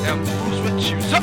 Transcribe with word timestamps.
and 0.00 0.24
blues 0.24 0.58
with 0.62 0.76
Chusa. 0.80 1.20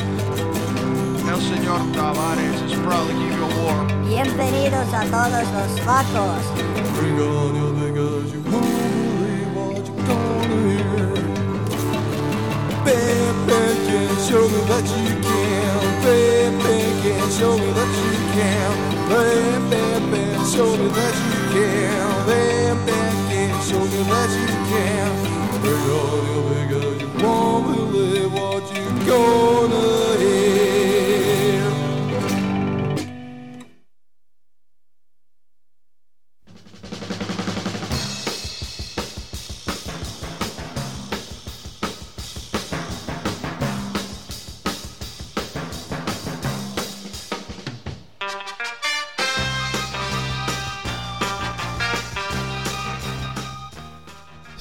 El 1.28 1.40
señor 1.40 1.80
Tavares 1.92 2.60
is 2.66 2.74
probably 2.84 3.14
give 3.14 3.34
you 3.36 3.44
a 3.44 3.50
war. 3.58 3.78
Bienvenidos 4.06 4.88
a 4.94 5.04
todos 5.10 5.46
los 5.56 5.72
facos. 5.80 6.42
Bring 6.96 7.18
on 7.20 7.54
your 7.56 7.72
niggas, 7.80 8.32
you 8.32 8.40
won't 8.50 8.70
believe 8.78 9.50
what 9.56 9.82
you're 9.86 10.02
gonna 10.06 10.60
hear. 10.78 11.10
Bam, 12.84 13.34
bam, 13.46 13.76
can 13.86 14.10
show 14.28 14.44
me 14.48 14.60
that 14.70 14.86
you 14.98 15.14
can. 15.26 15.80
Bam, 16.04 16.52
bam, 16.62 16.92
can 17.02 17.30
show 17.30 17.54
me 17.58 17.68
that 17.78 17.90
you 17.98 18.12
can. 18.34 18.72
Bam, 19.08 19.60
bam, 19.70 20.02
bam, 20.10 20.40
show 20.46 20.70
me 20.76 20.88
that 20.98 21.14
you 21.26 21.40
can. 21.52 22.26
Bam, 22.26 22.59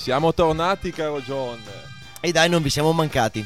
Siamo 0.09 0.33
tornati, 0.33 0.89
caro 0.89 1.21
John. 1.21 1.61
E 2.19 2.31
dai, 2.31 2.49
non 2.49 2.63
vi 2.63 2.71
siamo 2.71 2.91
mancati. 2.93 3.45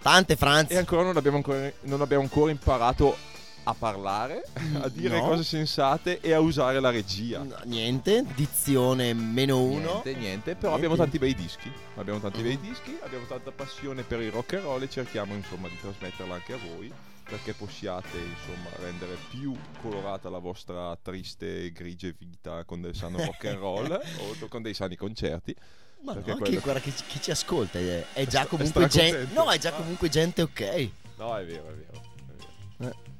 Tante, 0.00 0.36
Franz. 0.36 0.70
e 0.70 0.76
ancora 0.76 1.02
non 1.02 1.16
abbiamo 1.16 1.38
ancora, 1.38 1.70
non 1.82 2.00
abbiamo 2.00 2.22
ancora 2.22 2.50
imparato 2.52 3.16
a 3.64 3.74
parlare, 3.74 4.42
a 4.80 4.88
dire 4.88 5.18
No. 5.20 5.26
cose 5.28 5.44
sensate 5.44 6.20
e 6.20 6.32
a 6.32 6.40
usare 6.40 6.80
la 6.80 6.90
regia. 6.90 7.42
No, 7.42 7.56
niente, 7.64 8.24
dizione 8.34 9.12
meno 9.14 9.60
uno. 9.62 10.02
Niente, 10.04 10.14
niente, 10.14 10.54
però 10.54 10.70
Niente. 10.70 10.74
abbiamo 10.74 10.96
tanti 10.96 11.18
bei 11.18 11.34
dischi. 11.34 11.70
Abbiamo 11.96 12.18
tanti 12.20 12.38
Mhm. 12.38 12.44
bei 12.44 12.60
dischi, 12.60 12.98
abbiamo 13.02 13.24
tanta 13.26 13.50
passione 13.52 14.02
per 14.02 14.20
il 14.20 14.30
rock 14.32 14.54
and 14.54 14.62
roll 14.64 14.82
e 14.82 14.88
cerchiamo 14.90 15.34
insomma 15.34 15.68
di 15.68 15.78
trasmetterla 15.80 16.34
anche 16.34 16.52
a 16.54 16.58
voi 16.74 16.92
perché 17.24 17.54
possiate 17.54 18.18
insomma 18.18 18.68
rendere 18.80 19.16
più 19.30 19.54
colorata 19.80 20.28
la 20.28 20.38
vostra 20.38 20.94
triste 21.00 21.64
e 21.64 21.72
grigia 21.72 22.10
vita 22.18 22.64
con 22.64 22.80
del 22.82 22.94
sano 22.94 23.18
rock 23.24 23.44
and 23.46 23.58
roll 23.58 23.90
o 24.42 24.48
con 24.48 24.60
dei 24.62 24.74
sani 24.74 24.96
concerti. 24.96 25.54
Ma 26.02 26.14
no, 26.14 26.20
quello- 26.20 26.40
chi, 26.42 26.56
guarda, 26.58 26.80
chi, 26.80 26.92
chi 27.06 27.22
ci 27.22 27.30
ascolta 27.30 27.78
è, 27.78 28.04
è 28.12 28.26
già 28.26 28.44
comunque 28.46 28.88
gente. 28.88 29.28
No, 29.32 29.48
è 29.50 29.58
già 29.58 29.70
comunque 29.72 30.08
gente 30.08 30.42
ok. 30.42 30.88
No, 31.16 31.36
è 31.38 31.44
vero, 31.46 31.68
è 31.68 31.74
vero. 31.74 32.02
È 32.02 32.82
vero. 32.82 32.90
Eh. 32.90 33.10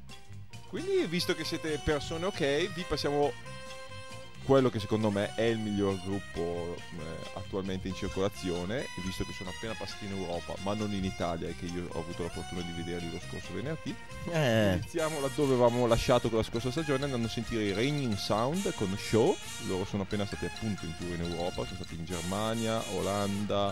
Quindi, 0.73 1.05
visto 1.05 1.35
che 1.35 1.43
siete 1.43 1.79
persone 1.83 2.25
ok, 2.25 2.73
vi 2.73 2.83
passiamo 2.87 3.31
quello 4.43 4.71
che 4.71 4.79
secondo 4.79 5.11
me 5.11 5.35
è 5.35 5.43
il 5.43 5.59
miglior 5.59 6.01
gruppo 6.03 6.75
eh, 6.75 7.29
attualmente 7.35 7.89
in 7.89 7.93
circolazione, 7.93 8.87
visto 9.05 9.23
che 9.23 9.33
sono 9.33 9.51
appena 9.51 9.75
passati 9.77 10.05
in 10.05 10.13
Europa, 10.13 10.55
ma 10.63 10.73
non 10.73 10.91
in 10.91 11.05
Italia, 11.05 11.47
e 11.47 11.55
che 11.55 11.65
io 11.65 11.87
ho 11.91 11.99
avuto 11.99 12.23
la 12.23 12.29
fortuna 12.29 12.61
di 12.61 12.71
vederli 12.71 13.11
lo 13.11 13.19
scorso 13.19 13.53
venerdì. 13.53 13.95
Eh, 14.31 14.73
Iniziamo 14.73 15.21
laddove 15.21 15.53
avevamo 15.53 15.85
lasciato 15.85 16.29
con 16.29 16.39
la 16.39 16.43
scorsa 16.43 16.71
stagione, 16.71 17.03
andando 17.03 17.27
a 17.27 17.29
sentire 17.29 17.65
i 17.65 17.73
Raining 17.73 18.15
Sound 18.15 18.73
con 18.73 18.97
Show. 18.97 19.37
Loro 19.67 19.85
sono 19.85 20.01
appena 20.01 20.25
stati 20.25 20.45
appunto 20.45 20.85
in 20.85 20.97
tour 20.97 21.13
in 21.13 21.21
Europa, 21.21 21.65
sono 21.65 21.75
stati 21.75 21.93
in 21.93 22.05
Germania, 22.05 22.81
Olanda, 22.95 23.71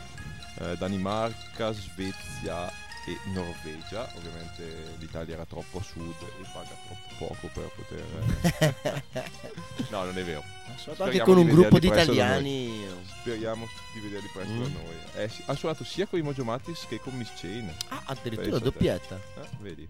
eh, 0.59 0.77
Danimarca, 0.77 1.71
Svezia 1.71 2.71
e 3.05 3.17
Norvegia. 3.33 4.09
Ovviamente 4.15 4.95
l'Italia 4.99 5.33
era 5.35 5.45
troppo 5.45 5.79
a 5.79 5.83
sud 5.83 6.15
e 6.21 6.45
paga 6.53 6.75
troppo 6.85 7.25
poco 7.25 7.49
per 7.53 7.71
poter... 7.75 9.23
no, 9.89 10.03
non 10.03 10.17
è 10.17 10.23
vero. 10.23 10.43
anche 10.67 10.93
Speriamo 10.93 11.23
con 11.33 11.43
di 11.43 11.49
un 11.49 11.55
gruppo 11.55 11.79
di 11.79 11.87
italiani. 11.87 12.85
Speriamo 13.19 13.67
di 13.93 13.99
vederli 13.99 14.29
presto 14.33 14.51
Mm. 14.53 14.61
da 14.63 14.67
noi. 14.69 14.95
Eh, 15.23 15.29
sì, 15.29 15.43
ha 15.45 15.55
suonato 15.55 15.83
sia 15.83 16.05
con 16.05 16.19
i 16.19 16.21
Mojo 16.21 16.43
Matis 16.43 16.85
che 16.87 16.99
con 16.99 17.13
Miss 17.17 17.29
Chain. 17.35 17.71
Ah, 17.89 18.01
addirittura 18.05 18.57
te. 18.57 18.63
doppietta. 18.63 19.15
Eh, 19.15 19.47
vedi. 19.59 19.87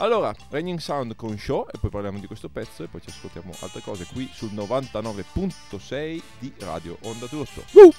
Allora, 0.00 0.32
Raining 0.50 0.78
Sound 0.78 1.16
con 1.16 1.36
Show 1.36 1.66
e 1.72 1.78
poi 1.78 1.90
parliamo 1.90 2.20
di 2.20 2.28
questo 2.28 2.48
pezzo 2.48 2.84
e 2.84 2.86
poi 2.86 3.00
ci 3.02 3.10
ascoltiamo 3.10 3.52
altre 3.60 3.80
cose 3.80 4.06
qui 4.12 4.30
sul 4.32 4.50
99.6 4.52 6.22
di 6.38 6.52
Radio 6.58 6.96
Onda 7.02 7.26
d'Urto. 7.26 7.64
Sure, 7.66 7.92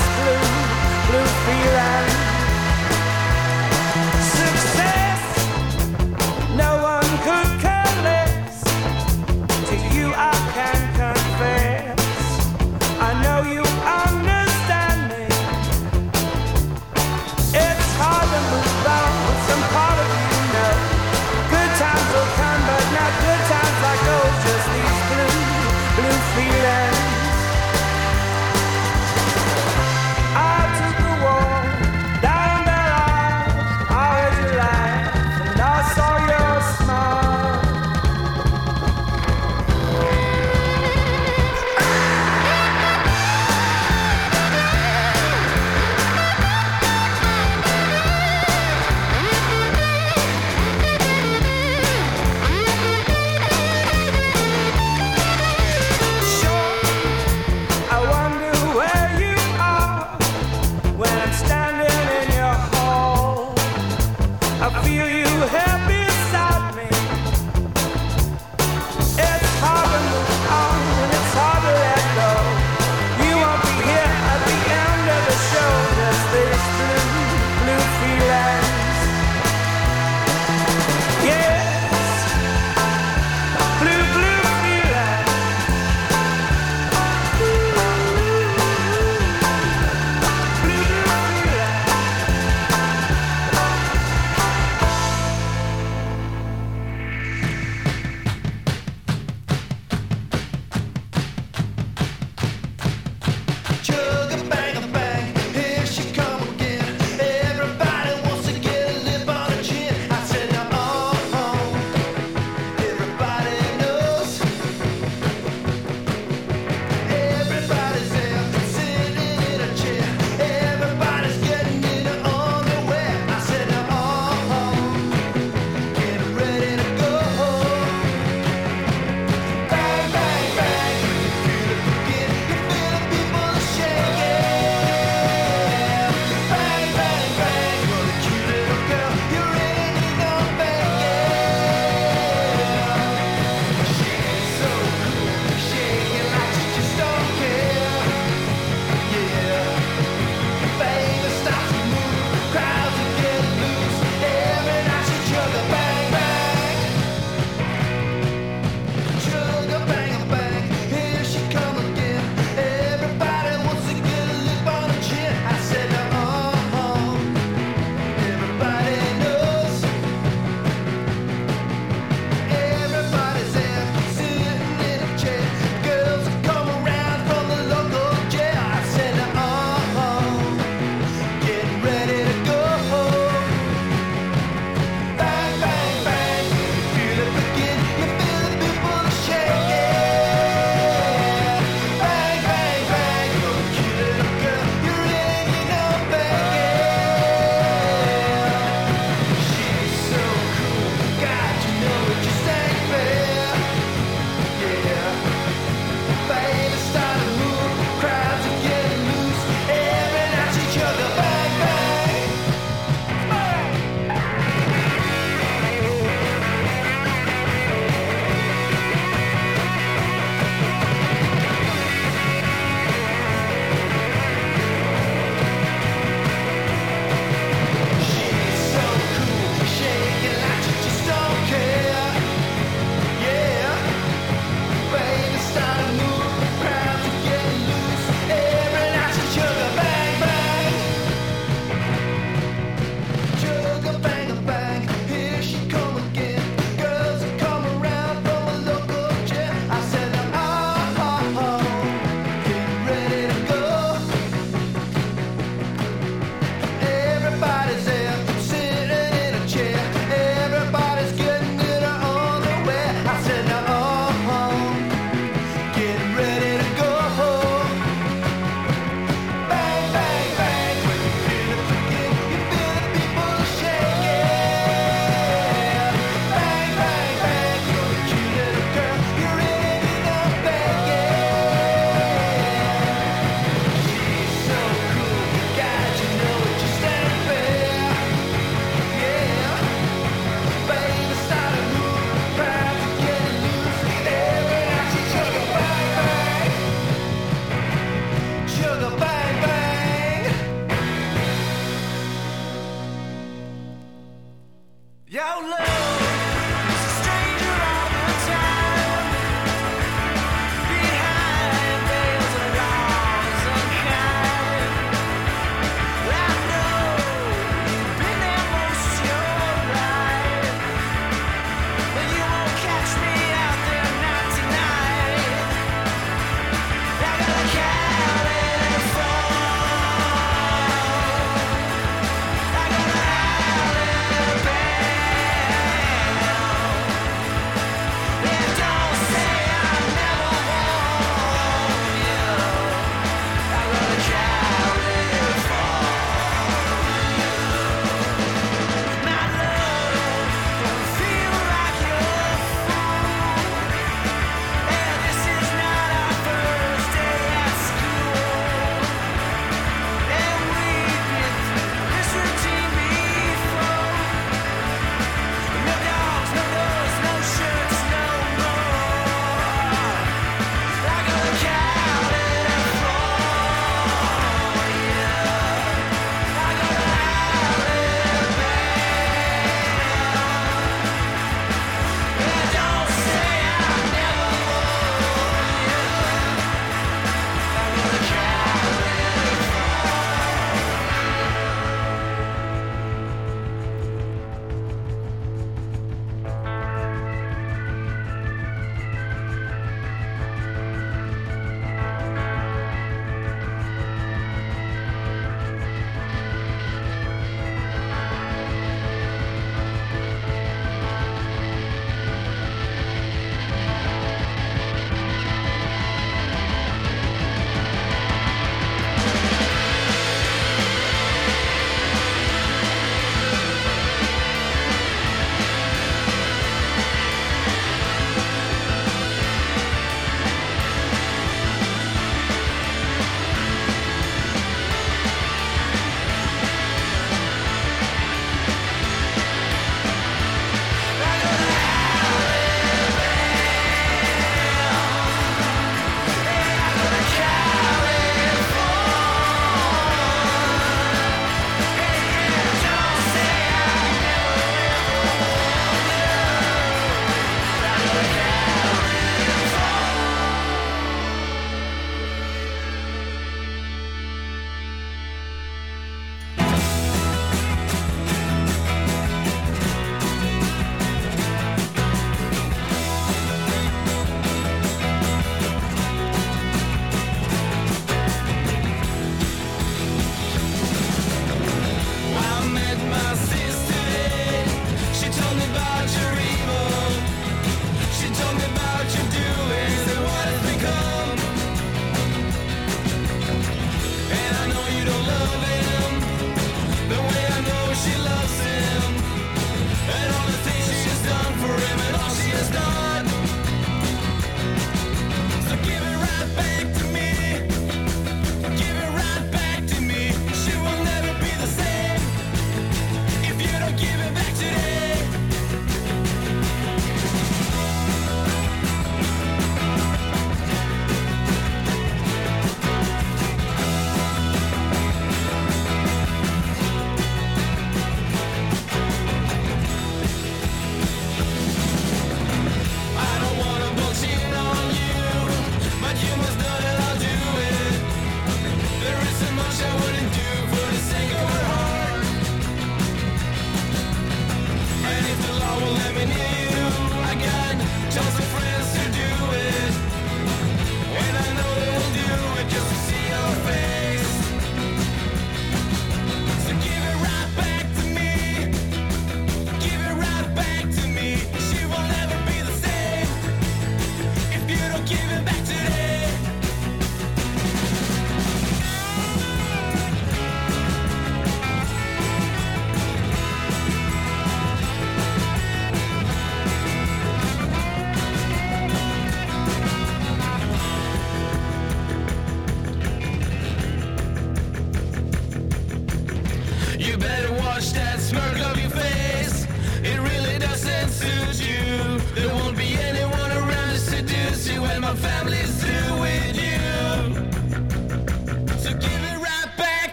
blue, 0.00 0.49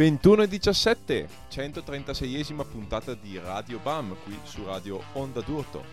21 0.00 0.44
e 0.44 0.48
17, 0.48 1.28
136esima 1.50 2.66
puntata 2.66 3.12
di 3.12 3.38
Radio 3.38 3.78
Bam 3.80 4.16
qui 4.24 4.34
su 4.44 4.64
Radio 4.64 5.02
Onda 5.12 5.42
d'Urto. 5.42 5.84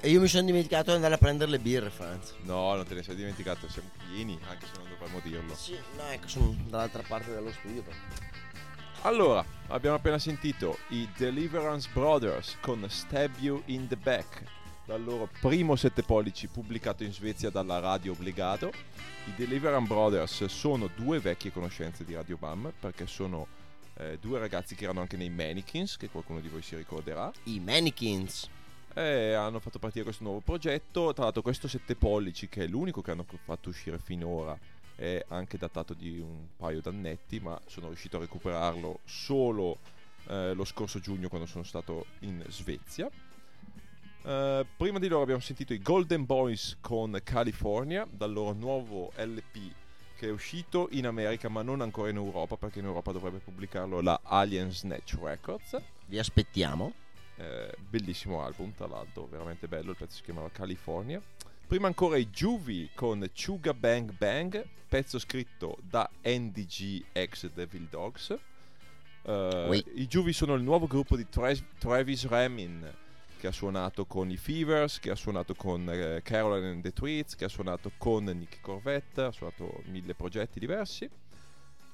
E 0.00 0.08
io 0.08 0.18
mi 0.18 0.26
sono 0.26 0.46
dimenticato 0.46 0.88
di 0.88 0.96
andare 0.96 1.12
a 1.12 1.18
prendere 1.18 1.50
le 1.50 1.58
birre, 1.58 1.90
Franz. 1.90 2.32
No, 2.44 2.74
non 2.74 2.86
te 2.86 2.94
ne 2.94 3.02
sei 3.02 3.14
dimenticato, 3.14 3.68
siamo 3.68 3.90
pieni, 4.08 4.38
anche 4.48 4.64
se 4.64 4.78
non 4.78 4.88
dovremmo 4.88 5.20
dirlo. 5.22 5.54
Sì, 5.54 5.78
no, 5.98 6.08
ecco, 6.08 6.26
sono 6.26 6.56
dall'altra 6.70 7.02
parte 7.06 7.34
dello 7.34 7.52
studio. 7.52 7.82
però. 7.82 7.96
Allora, 9.02 9.44
abbiamo 9.66 9.96
appena 9.96 10.18
sentito 10.18 10.78
i 10.88 11.06
Deliverance 11.18 11.90
Brothers 11.92 12.56
con 12.62 12.82
Stab 12.88 13.30
You 13.40 13.60
in 13.66 13.88
the 13.88 13.96
Back, 13.96 14.42
dal 14.86 15.02
loro 15.02 15.28
primo 15.40 15.74
7 15.74 16.04
pollici 16.04 16.46
pubblicato 16.46 17.02
in 17.02 17.12
Svezia 17.12 17.50
dalla 17.50 17.80
Radio 17.80 18.12
Obbligato. 18.12 18.70
I 19.26 19.34
Deliverance 19.34 19.88
Brothers 19.88 20.44
sono 20.44 20.88
due 20.94 21.18
vecchie 21.18 21.50
conoscenze 21.50 22.04
di 22.04 22.14
Radio 22.14 22.36
Bam, 22.36 22.72
perché 22.78 23.08
sono 23.08 23.48
eh, 23.94 24.16
due 24.20 24.38
ragazzi 24.38 24.76
che 24.76 24.84
erano 24.84 25.00
anche 25.00 25.16
nei 25.16 25.28
Mannequins, 25.28 25.96
che 25.96 26.08
qualcuno 26.08 26.38
di 26.38 26.48
voi 26.48 26.62
si 26.62 26.76
ricorderà. 26.76 27.32
I 27.44 27.58
Mannequins. 27.58 28.48
E 28.94 29.32
hanno 29.32 29.58
fatto 29.58 29.80
partire 29.80 30.04
questo 30.04 30.22
nuovo 30.22 30.38
progetto. 30.38 31.12
Tra 31.12 31.24
l'altro, 31.24 31.42
questo 31.42 31.66
7 31.66 31.96
pollici, 31.96 32.48
che 32.48 32.62
è 32.62 32.66
l'unico 32.68 33.02
che 33.02 33.10
hanno 33.10 33.26
fatto 33.44 33.68
uscire 33.68 33.98
finora, 33.98 34.56
è 34.94 35.22
anche 35.28 35.58
datato 35.58 35.94
di 35.94 36.20
un 36.20 36.46
paio 36.56 36.80
d'annetti, 36.80 37.40
ma 37.40 37.60
sono 37.66 37.88
riuscito 37.88 38.18
a 38.18 38.20
recuperarlo 38.20 39.00
solo 39.04 39.78
eh, 40.28 40.54
lo 40.54 40.64
scorso 40.64 41.00
giugno 41.00 41.28
quando 41.28 41.46
sono 41.46 41.64
stato 41.64 42.06
in 42.20 42.42
Svezia. 42.48 43.10
Eh, 44.26 44.66
prima 44.76 44.98
di 44.98 45.06
loro 45.06 45.22
abbiamo 45.22 45.40
sentito 45.40 45.72
i 45.72 45.78
Golden 45.78 46.24
Boys 46.26 46.78
con 46.80 47.16
California, 47.22 48.04
dal 48.10 48.32
loro 48.32 48.52
nuovo 48.54 49.12
LP 49.16 49.72
che 50.16 50.28
è 50.28 50.30
uscito 50.30 50.88
in 50.92 51.06
America 51.06 51.48
ma 51.48 51.62
non 51.62 51.80
ancora 51.80 52.08
in 52.08 52.16
Europa 52.16 52.56
perché 52.56 52.80
in 52.80 52.86
Europa 52.86 53.12
dovrebbe 53.12 53.38
pubblicarlo 53.38 54.00
la 54.00 54.18
Alien 54.24 54.72
Snatch 54.72 55.16
Records. 55.20 55.80
Vi 56.06 56.18
aspettiamo. 56.18 56.92
Eh, 57.36 57.72
bellissimo 57.78 58.42
album, 58.42 58.72
tra 58.74 58.88
l'altro, 58.88 59.28
veramente 59.30 59.68
bello. 59.68 59.90
Il 59.92 59.96
pezzo 59.96 60.16
si 60.16 60.22
chiamava 60.22 60.50
California. 60.50 61.22
Prima 61.66 61.86
ancora 61.86 62.16
i 62.16 62.26
Juvie 62.28 62.90
con 62.94 63.28
Chuga 63.32 63.74
Bang 63.74 64.12
Bang, 64.16 64.66
pezzo 64.88 65.20
scritto 65.20 65.76
da 65.82 66.08
NDG 66.24 67.04
ex 67.12 67.48
Devil 67.52 67.86
Dogs. 67.88 68.36
Eh, 69.22 69.66
Oui. 69.68 69.84
I 69.94 70.06
Juvie 70.08 70.32
sono 70.32 70.54
il 70.54 70.62
nuovo 70.62 70.86
gruppo 70.88 71.14
di 71.14 71.28
Tra- 71.28 71.52
Travis 71.78 72.26
Ramin 72.26 73.04
che 73.38 73.46
ha 73.48 73.52
suonato 73.52 74.04
con 74.06 74.30
i 74.30 74.36
Fevers, 74.36 74.98
che 74.98 75.10
ha 75.10 75.14
suonato 75.14 75.54
con 75.54 75.88
eh, 75.90 76.20
Caroline 76.22 76.70
and 76.70 76.82
the 76.82 76.92
Tweets, 76.92 77.34
che 77.36 77.44
ha 77.44 77.48
suonato 77.48 77.92
con 77.96 78.24
Nick 78.24 78.60
Corvette, 78.60 79.22
ha 79.22 79.30
suonato 79.30 79.82
mille 79.86 80.14
progetti 80.14 80.58
diversi. 80.58 81.08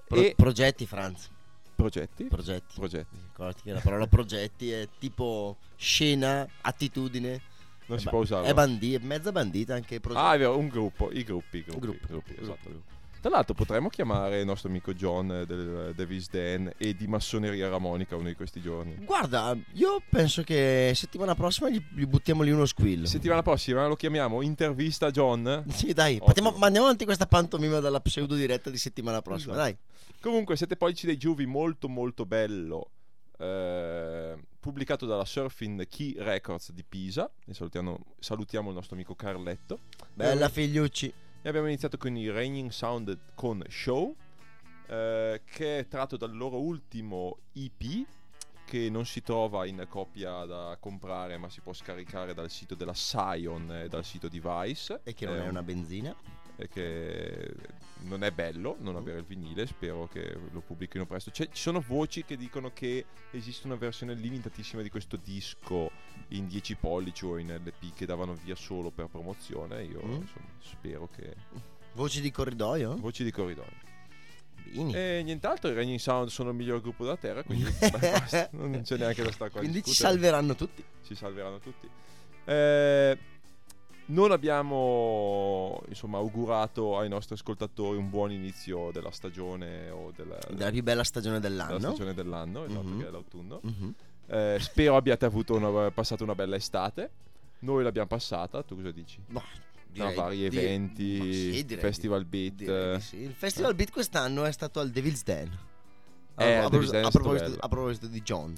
Pro- 0.06 0.20
e 0.20 0.34
progetti, 0.36 0.86
Franz. 0.86 1.30
progetti? 1.74 2.24
Progetti. 2.24 2.74
progetti. 2.74 3.16
Ricordati 3.28 3.62
che 3.62 3.72
la 3.72 3.80
parola 3.80 4.06
progetti 4.06 4.70
è 4.70 4.88
tipo 4.98 5.56
scena, 5.76 6.46
attitudine. 6.60 7.40
Non 7.86 7.96
È 7.96 7.98
si 7.98 8.04
ba- 8.04 8.10
può 8.10 8.20
usare. 8.20 8.46
È 8.46 8.54
bandi- 8.54 8.94
è 8.94 8.98
mezza 8.98 9.32
bandita 9.32 9.74
anche 9.74 9.96
i 9.96 10.00
progetti. 10.00 10.24
Ah, 10.24 10.34
è 10.34 10.38
vero, 10.38 10.56
un 10.56 10.68
gruppo, 10.68 11.10
i 11.12 11.24
gruppi, 11.24 11.58
i 11.58 11.62
gruppi, 11.64 11.80
gruppi, 11.80 12.06
gruppo, 12.06 12.32
esatto. 12.40 12.68
gruppo. 12.68 12.90
Tra 13.22 13.30
l'altro 13.30 13.54
potremmo 13.54 13.88
chiamare 13.88 14.40
il 14.40 14.44
nostro 14.46 14.68
amico 14.68 14.92
John 14.94 15.30
eh, 15.30 15.46
del 15.46 15.92
Davis 15.94 16.28
Dan 16.28 16.72
e 16.76 16.96
di 16.96 17.06
Massoneria 17.06 17.68
Ramonica 17.68 18.16
uno 18.16 18.26
di 18.26 18.34
questi 18.34 18.60
giorni. 18.60 18.96
Guarda, 19.04 19.56
io 19.74 20.02
penso 20.10 20.42
che 20.42 20.90
settimana 20.96 21.36
prossima 21.36 21.70
gli, 21.70 21.80
gli 21.94 22.04
buttiamo 22.04 22.42
lì 22.42 22.50
uno 22.50 22.66
squillo. 22.66 23.06
Settimana 23.06 23.42
prossima 23.42 23.86
lo 23.86 23.94
chiamiamo 23.94 24.42
Intervista 24.42 25.12
John. 25.12 25.64
Sì, 25.68 25.92
dai, 25.92 26.18
partiamo- 26.18 26.50
mandiamo 26.58 26.86
avanti 26.86 27.04
questa 27.04 27.26
pantomima 27.28 27.78
dalla 27.78 28.00
pseudo 28.00 28.34
diretta 28.34 28.70
di 28.70 28.76
settimana 28.78 29.22
prossima, 29.22 29.52
Esatto. 29.52 29.68
dai. 29.68 29.76
Comunque, 30.20 30.56
Sette 30.56 30.76
pollici 30.76 31.06
dei 31.06 31.16
Giuvi, 31.16 31.46
molto 31.46 31.88
molto 31.88 32.26
bello. 32.26 32.90
eh, 33.38 34.36
pubblicato 34.60 35.06
dalla 35.06 35.24
Surfing 35.24 35.86
Key 35.88 36.14
Records 36.18 36.70
di 36.72 36.84
Pisa. 36.88 37.30
E 37.46 37.54
salutiamo, 37.54 37.98
salutiamo 38.20 38.68
il 38.68 38.74
nostro 38.74 38.94
amico 38.94 39.14
Carletto. 39.14 39.78
Bella 40.12 40.46
E 40.46 40.50
figliucci. 40.50 41.12
E 41.44 41.48
abbiamo 41.48 41.66
iniziato 41.66 41.96
con 41.96 42.16
i 42.16 42.30
Raining 42.30 42.70
Sound 42.70 43.18
con 43.34 43.64
Show, 43.68 44.14
eh, 44.86 45.40
che 45.44 45.78
è 45.80 45.88
tratto 45.88 46.16
dal 46.16 46.34
loro 46.36 46.60
ultimo 46.60 47.38
EP, 47.54 48.06
che 48.64 48.88
non 48.88 49.04
si 49.04 49.22
trova 49.22 49.66
in 49.66 49.84
copia 49.88 50.44
da 50.44 50.76
comprare, 50.78 51.36
ma 51.38 51.48
si 51.50 51.60
può 51.60 51.72
scaricare 51.72 52.32
dal 52.32 52.48
sito 52.48 52.76
della 52.76 52.94
Scion 52.94 53.72
e 53.72 53.88
dal 53.88 54.04
sito 54.04 54.28
di 54.28 54.40
Vice. 54.42 55.00
E 55.02 55.14
che 55.14 55.26
non 55.26 55.34
è 55.36 55.42
un- 55.42 55.48
una 55.48 55.62
benzina. 55.64 56.14
E 56.62 56.68
che 56.68 57.52
non 58.04 58.24
è 58.24 58.30
bello 58.30 58.76
non 58.80 58.96
avere 58.96 59.18
il 59.18 59.24
vinile, 59.24 59.66
spero 59.66 60.08
che 60.12 60.36
lo 60.50 60.60
pubblichino 60.60 61.06
presto. 61.06 61.30
C'è- 61.30 61.48
ci 61.52 61.60
sono 61.62 61.82
voci 61.86 62.24
che 62.24 62.36
dicono 62.36 62.72
che 62.72 63.04
esiste 63.30 63.66
una 63.66 63.76
versione 63.76 64.14
limitatissima 64.14 64.82
di 64.82 64.88
questo 64.90 65.16
disco 65.16 65.90
in 66.28 66.46
10 66.48 66.76
pollici 66.76 67.24
o 67.24 67.38
in 67.38 67.52
LP 67.54 67.94
che 67.94 68.06
davano 68.06 68.34
via 68.42 68.54
solo 68.54 68.90
per 68.90 69.06
promozione. 69.06 69.82
Io 69.84 70.00
Mm. 70.04 70.10
insomma, 70.12 70.46
spero 70.60 71.08
che. 71.14 71.34
Voci 71.94 72.20
di 72.20 72.30
corridoio? 72.30 72.96
Voci 72.96 73.22
di 73.24 73.30
corridoio. 73.30 73.90
Bini. 74.64 74.94
E 74.94 75.20
nient'altro, 75.22 75.70
i 75.70 75.74
Raging 75.74 75.98
Sound 75.98 76.28
sono 76.30 76.48
il 76.50 76.56
miglior 76.56 76.80
gruppo 76.80 77.04
della 77.04 77.16
terra, 77.18 77.42
quindi 77.42 77.64
basta, 78.00 78.48
non 78.52 78.80
c'è 78.82 78.96
neanche 78.96 79.22
da 79.22 79.30
stare 79.30 79.50
qua 79.50 79.60
Quindi 79.60 79.82
ci 79.84 79.92
salveranno 79.92 80.54
tutti. 80.54 80.82
ci 81.04 81.14
salveranno 81.14 81.58
tutti. 81.58 81.88
Eh, 82.44 83.18
non 84.06 84.30
abbiamo 84.32 85.80
insomma 85.88 86.18
augurato 86.18 86.98
ai 86.98 87.08
nostri 87.08 87.34
ascoltatori 87.34 87.96
un 87.98 88.10
buon 88.10 88.30
inizio 88.32 88.90
della 88.92 89.10
stagione 89.10 89.90
o 89.90 90.12
della, 90.14 90.38
Della 90.50 90.70
più 90.70 90.82
bella 90.82 91.04
stagione 91.04 91.40
della 91.40 91.64
dell'anno. 91.64 91.88
stagione 91.94 92.14
dell'anno, 92.14 92.64
esatto, 92.64 92.82
Mhm. 92.82 92.98
che 93.00 93.06
è 93.06 93.10
l'autunno. 93.10 93.60
Mhm. 93.62 93.94
Eh, 94.26 94.56
spero 94.60 94.96
abbiate 94.96 95.24
avuto 95.24 95.54
una, 95.54 95.90
passato 95.90 96.24
una 96.24 96.34
bella 96.34 96.56
estate. 96.56 97.10
Noi 97.60 97.82
l'abbiamo 97.84 98.08
passata, 98.08 98.62
tu 98.62 98.74
cosa 98.76 98.90
dici? 98.90 99.18
Boh, 99.26 99.40
Tra 99.40 100.06
direi- 100.08 100.14
vari 100.14 100.36
di- 100.36 100.44
eventi, 100.46 101.16
ma 101.18 101.24
sì, 101.32 101.64
direi 101.64 101.82
Festival 101.82 102.24
Beat. 102.24 102.52
direi 102.54 103.00
sì. 103.00 103.16
Il 103.18 103.32
Festival 103.34 103.74
Beat 103.74 103.90
quest'anno 103.92 104.44
è 104.44 104.52
stato 104.52 104.80
al 104.80 104.90
Devil's 104.90 105.22
Den. 105.22 105.50
Eh, 106.38 106.54
a, 106.54 106.64
a 106.64 106.68
Devil's 106.70 106.90
Den 106.90 107.04
a 107.04 107.10
proposito, 107.10 107.56
a 107.60 107.68
proposito 107.68 108.06
di 108.08 108.20
John. 108.22 108.54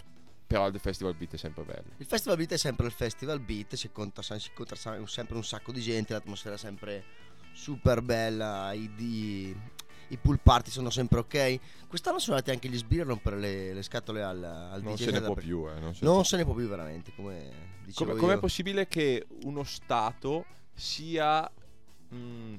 Però 0.46 0.66
il 0.68 0.78
Festival 0.78 1.14
Beat 1.14 1.34
è 1.34 1.36
sempre 1.38 1.64
bello. 1.64 1.84
Il 1.96 2.06
Festival 2.06 2.36
Beat 2.36 2.52
è 2.52 2.56
sempre 2.58 2.86
il 2.86 2.92
Festival 2.92 3.40
Beat, 3.40 3.74
si 3.76 3.90
conta, 3.90 4.22
si 4.22 4.50
conta 4.54 4.76
sempre 4.76 5.36
un 5.36 5.44
sacco 5.44 5.72
di 5.72 5.80
gente, 5.80 6.12
l'atmosfera 6.12 6.54
è 6.54 6.58
sempre 6.58 7.04
super 7.52 8.02
bella, 8.02 8.72
i, 8.72 8.90
i- 8.98 9.56
i 10.08 10.16
pool 10.18 10.38
party 10.38 10.70
sono 10.70 10.90
sempre 10.90 11.20
ok. 11.20 11.58
Quest'anno 11.88 12.18
sono 12.18 12.36
andati 12.36 12.50
anche 12.54 12.68
gli 12.68 12.76
sbirri 12.76 13.00
a 13.02 13.04
rompere 13.06 13.38
le, 13.38 13.72
le 13.72 13.82
scatole 13.82 14.22
al, 14.22 14.42
al 14.44 14.82
Non 14.82 14.94
DJ 14.94 15.04
se 15.04 15.10
ne 15.12 15.20
può 15.22 15.34
più, 15.34 15.66
eh, 15.68 15.80
non 15.80 15.94
se 15.94 16.00
ne 16.02 16.06
Non 16.06 16.14
può 16.16 16.22
se 16.24 16.36
ne 16.36 16.44
può 16.44 16.54
più 16.54 16.66
veramente, 16.68 17.12
come 17.14 17.50
dicevo 17.84 18.10
Come, 18.10 18.20
com'è 18.20 18.38
possibile 18.38 18.86
che 18.86 19.26
uno 19.44 19.64
Stato 19.64 20.44
sia 20.74 21.50
mh, 22.08 22.54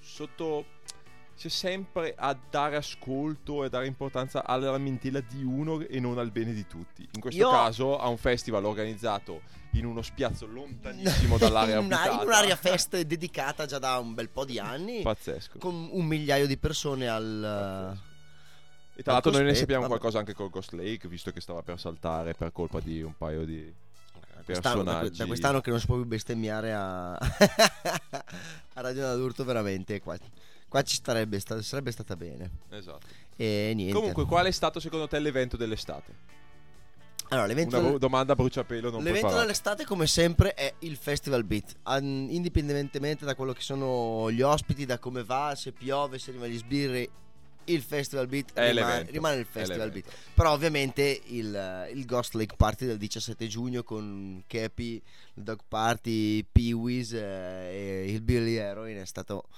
sotto 0.00 0.64
sia 1.38 1.50
sempre 1.50 2.14
a 2.16 2.36
dare 2.50 2.74
ascolto 2.74 3.62
e 3.62 3.68
dare 3.68 3.86
importanza 3.86 4.44
alla 4.44 4.72
lamentela 4.72 5.20
di 5.20 5.44
uno 5.44 5.78
e 5.86 6.00
non 6.00 6.18
al 6.18 6.32
bene 6.32 6.52
di 6.52 6.66
tutti? 6.66 7.08
In 7.12 7.20
questo 7.20 7.40
Io- 7.40 7.50
caso 7.50 7.96
a 7.96 8.08
un 8.08 8.16
festival 8.16 8.64
organizzato 8.64 9.42
in 9.72 9.86
uno 9.86 10.02
spiazzo 10.02 10.46
lontanissimo 10.46 11.38
dall'area 11.38 11.78
in, 11.78 11.84
una- 11.84 12.10
in 12.10 12.18
un'area 12.26 12.56
festa 12.56 13.00
dedicata 13.00 13.66
già 13.66 13.78
da 13.78 13.98
un 13.98 14.14
bel 14.14 14.30
po' 14.30 14.44
di 14.44 14.58
anni, 14.58 15.02
Pazzesco. 15.02 15.58
con 15.58 15.88
un 15.92 16.04
migliaio 16.06 16.48
di 16.48 16.56
persone 16.56 17.06
al... 17.06 17.96
E 18.96 19.02
tra 19.04 19.12
l'altro 19.12 19.30
noi 19.30 19.44
ne 19.44 19.54
sappiamo 19.54 19.86
qualcosa 19.86 20.18
anche 20.18 20.34
col 20.34 20.50
Ghost 20.50 20.72
Lake, 20.72 21.06
visto 21.06 21.30
che 21.30 21.40
stava 21.40 21.62
per 21.62 21.78
saltare 21.78 22.34
per 22.34 22.50
colpa 22.50 22.80
di 22.80 23.00
un 23.00 23.16
paio 23.16 23.44
di... 23.44 23.72
Personaggi. 24.44 25.18
da 25.18 25.26
quest'anno 25.26 25.60
che 25.60 25.68
non 25.70 25.78
si 25.78 25.86
può 25.86 25.96
più 25.96 26.06
bestemmiare 26.06 26.72
a, 26.72 27.12
a 27.18 28.80
Radio 28.80 29.02
Nadurto 29.02 29.44
veramente 29.44 30.00
qua, 30.00 30.16
qua 30.68 30.82
ci 30.82 30.96
starebbe, 30.96 31.40
sta- 31.40 31.60
sarebbe 31.62 31.90
stata 31.90 32.14
bene 32.16 32.50
Esatto. 32.70 33.06
e 33.36 33.72
niente 33.74 33.94
Comunque, 33.94 34.24
qual 34.26 34.46
è 34.46 34.50
stato 34.50 34.80
secondo 34.80 35.08
te 35.08 35.18
l'evento 35.18 35.56
dell'estate? 35.56 36.36
allora 37.30 37.46
l'evento, 37.46 37.78
Una 37.78 37.90
del- 37.90 37.98
domanda 37.98 38.32
a 38.32 38.36
bruciapelo 38.36 38.88
non 38.90 38.98
l'evento 39.00 39.18
preparata. 39.20 39.40
dell'estate 39.42 39.84
come 39.84 40.06
sempre 40.06 40.54
è 40.54 40.72
il 40.80 40.96
Festival 40.96 41.44
Beat 41.44 41.76
An- 41.82 42.28
indipendentemente 42.30 43.24
da 43.26 43.34
quello 43.34 43.52
che 43.52 43.60
sono 43.60 44.30
gli 44.30 44.40
ospiti 44.40 44.86
da 44.86 44.98
come 44.98 45.22
va, 45.24 45.54
se 45.54 45.72
piove, 45.72 46.18
se 46.18 46.30
rimane 46.32 46.50
gli 46.52 46.56
sbirri 46.58 47.10
il 47.64 47.82
Festival 47.82 48.28
Beat 48.28 48.52
rimane, 48.54 49.10
rimane 49.10 49.36
il 49.40 49.44
Festival. 49.44 49.90
Beat 49.90 50.06
però 50.32 50.52
ovviamente 50.54 51.20
il, 51.26 51.90
il 51.92 52.04
Ghost 52.06 52.32
Lake 52.32 52.56
Party 52.56 52.86
del 52.86 52.96
17 52.96 53.46
giugno 53.46 53.82
con 53.82 54.42
Cappy, 54.46 54.94
il 55.34 55.42
Dog 55.42 55.60
Party, 55.68 56.42
Pee-Wees 56.50 57.12
eh, 57.12 58.04
e 58.06 58.10
il 58.10 58.22
Billy 58.22 58.54
Heroin 58.54 58.96
è 58.96 59.04
stato 59.04 59.48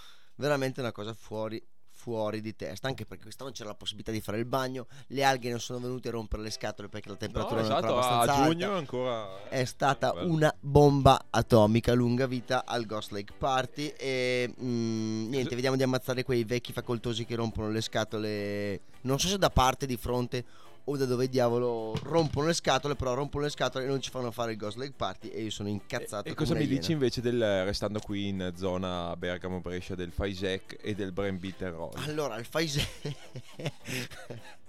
veramente 0.41 0.81
una 0.81 0.93
cosa 0.93 1.15
fuori, 1.15 1.63
fuori 1.93 2.41
di 2.41 2.57
testa, 2.57 2.89
anche 2.89 3.05
perché 3.05 3.25
quest'anno 3.25 3.51
c'era 3.53 3.69
la 3.69 3.75
possibilità 3.75 4.11
di 4.11 4.21
fare 4.23 4.39
il 4.39 4.47
bagno, 4.47 4.87
le 5.09 5.23
alghe 5.23 5.51
non 5.51 5.61
sono 5.61 5.79
venute 5.81 6.09
a 6.09 6.13
rompere 6.13 6.43
le 6.43 6.51
scatole 6.51 6.89
perché 6.89 7.09
la 7.09 7.17
No, 7.17 7.21
temperatura 7.21 7.61
non 7.61 7.71
è 7.71 7.75
esatto, 7.75 7.77
ancora 7.77 8.07
a 8.07 8.21
abbastanza 8.21 8.43
giugno 8.45 8.67
alta. 8.67 8.79
ancora... 8.79 9.49
È 9.49 9.65
stata 9.65 10.13
bello. 10.13 10.33
una 10.33 10.55
bomba 10.59 11.27
atomica 11.31 11.93
lunga 11.93 12.27
vita 12.27 12.65
al 12.65 12.87
Ghost 12.87 13.11
Lake 13.13 13.35
Party 13.37 13.89
e 13.97 14.53
mm, 14.61 15.29
niente, 15.29 15.55
vediamo 15.55 15.77
di 15.77 15.83
ammazzare 15.83 16.23
quei 16.25 16.45
vecchi 16.45 16.73
facoltosi 16.73 17.25
che 17.27 17.35
rompono 17.35 17.69
le 17.71 17.81
scatole, 17.83 18.81
non 19.03 19.19
so 19.19 19.29
se 19.29 19.37
da 19.39 19.51
parte, 19.51 19.85
di 19.87 19.97
fronte 19.99 20.45
o 20.85 20.97
da 20.97 21.05
dove 21.05 21.29
diavolo 21.29 21.95
rompono 22.03 22.47
le 22.47 22.55
scatole, 22.55 22.97
però 22.97 23.15
rompono 23.15 23.45
le 23.45 23.51
scatole 23.51 23.85
e 23.85 23.89
non 23.89 24.01
ci 24.01 24.11
fanno 24.11 24.31
fare 24.31 24.53
il 24.53 24.59
Ghost 24.59 24.77
Lake 24.77 24.95
Party 24.97 25.29
e 25.29 25.43
io 25.43 25.51
sono 25.51 25.69
incazzato. 25.69 26.29
E 26.29 26.35
come 26.35 26.47
cosa 26.47 26.55
mi 26.55 26.65
iena. 26.65 26.79
dici 26.79 26.93
invece 26.93 27.21
del 27.21 27.65
restando 27.65 28.01
qui 28.01 28.29
in 28.29 28.53
zona 28.57 29.17
Bergamo 29.17 29.61
Brescia 29.61 29.95
del 29.95 30.13
Faisec 30.13 30.79
e 30.81 30.95
del 30.95 31.13
Bitter 31.13 31.73
Roll? 31.73 31.93
Allora, 31.97 32.37
il 32.39 32.45
Faise 32.45 32.87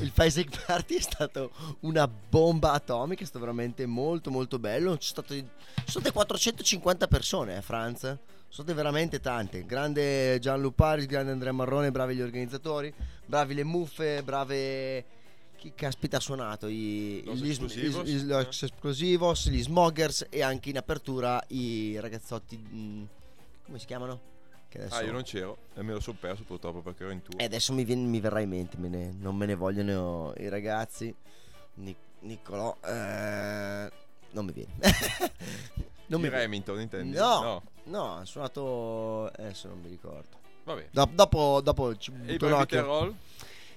Il 0.00 0.10
Faisek 0.10 0.64
Party 0.66 0.96
è 0.96 1.00
stato 1.00 1.50
una 1.80 2.06
bomba 2.06 2.72
atomica, 2.72 3.22
è 3.22 3.26
stato 3.26 3.44
veramente 3.44 3.86
molto 3.86 4.30
molto 4.30 4.58
bello. 4.58 4.96
Ci 4.98 5.12
sono 5.12 5.26
state, 5.26 5.48
sono 5.74 5.88
state 5.88 6.12
450 6.12 7.08
persone, 7.08 7.56
eh, 7.56 7.62
Franz. 7.62 8.00
Sono 8.00 8.18
state 8.50 8.74
veramente 8.74 9.20
tante. 9.20 9.64
Grande 9.66 10.38
Gianlu 10.38 10.72
Paris, 10.74 11.06
grande 11.06 11.32
Andrea 11.32 11.52
Marrone, 11.52 11.90
bravi 11.90 12.14
gli 12.14 12.22
organizzatori, 12.22 12.92
bravi 13.26 13.54
le 13.54 13.64
muffe, 13.64 14.22
brave 14.22 15.04
chi 15.58 15.72
caspita 15.74 16.18
ha 16.18 16.20
suonato 16.20 16.68
i, 16.68 17.22
gli, 17.24 17.48
Explosivos, 17.48 18.04
gli- 18.06 18.16
gli- 18.22 18.26
Los 18.28 18.62
Explosivos, 18.62 19.48
gli 19.50 19.60
Smoggers 19.60 20.26
e 20.30 20.42
anche 20.42 20.70
in 20.70 20.76
apertura 20.78 21.42
i 21.48 21.98
ragazzotti 22.00 22.56
mm, 22.56 23.04
come 23.66 23.78
si 23.78 23.86
chiamano? 23.86 24.20
Adesso 24.72 24.94
Ah, 24.94 25.02
io 25.02 25.12
non 25.12 25.22
c'ero 25.22 25.56
e 25.74 25.82
me 25.82 25.92
lo 25.94 26.00
sono 26.00 26.16
perso 26.20 26.44
purtroppo 26.44 26.80
perché 26.82 27.02
ero 27.02 27.12
in 27.12 27.22
tour. 27.22 27.40
e 27.40 27.44
adesso 27.44 27.72
mi, 27.72 27.84
viene- 27.84 28.06
mi 28.06 28.20
verrà 28.20 28.40
in 28.40 28.50
mente, 28.50 28.76
me 28.76 28.88
ne- 28.88 29.12
non 29.18 29.34
me 29.34 29.46
ne 29.46 29.54
vogliono 29.56 30.32
i 30.36 30.48
ragazzi. 30.48 31.12
Nic- 31.74 31.96
Niccolò, 32.20 32.76
eh, 32.84 33.90
non 34.32 34.44
mi 34.44 34.52
viene. 34.52 34.74
non 36.06 36.20
Di 36.20 36.28
mi. 36.28 36.28
Remington 36.28 36.80
intendi? 36.80 37.16
No, 37.16 37.62
no, 37.84 38.16
ha 38.16 38.24
suonato. 38.24 39.26
Adesso 39.26 39.68
non 39.68 39.80
mi 39.80 39.88
ricordo. 39.88 40.36
Vabbè. 40.64 40.88
Dop- 40.90 41.14
dopo, 41.14 41.60
dopo 41.62 41.96
ci 41.96 42.10
E 42.12 42.32
butto 42.32 42.46
un 42.46 42.52
occhio. 42.52 42.82
Roll? 42.84 43.14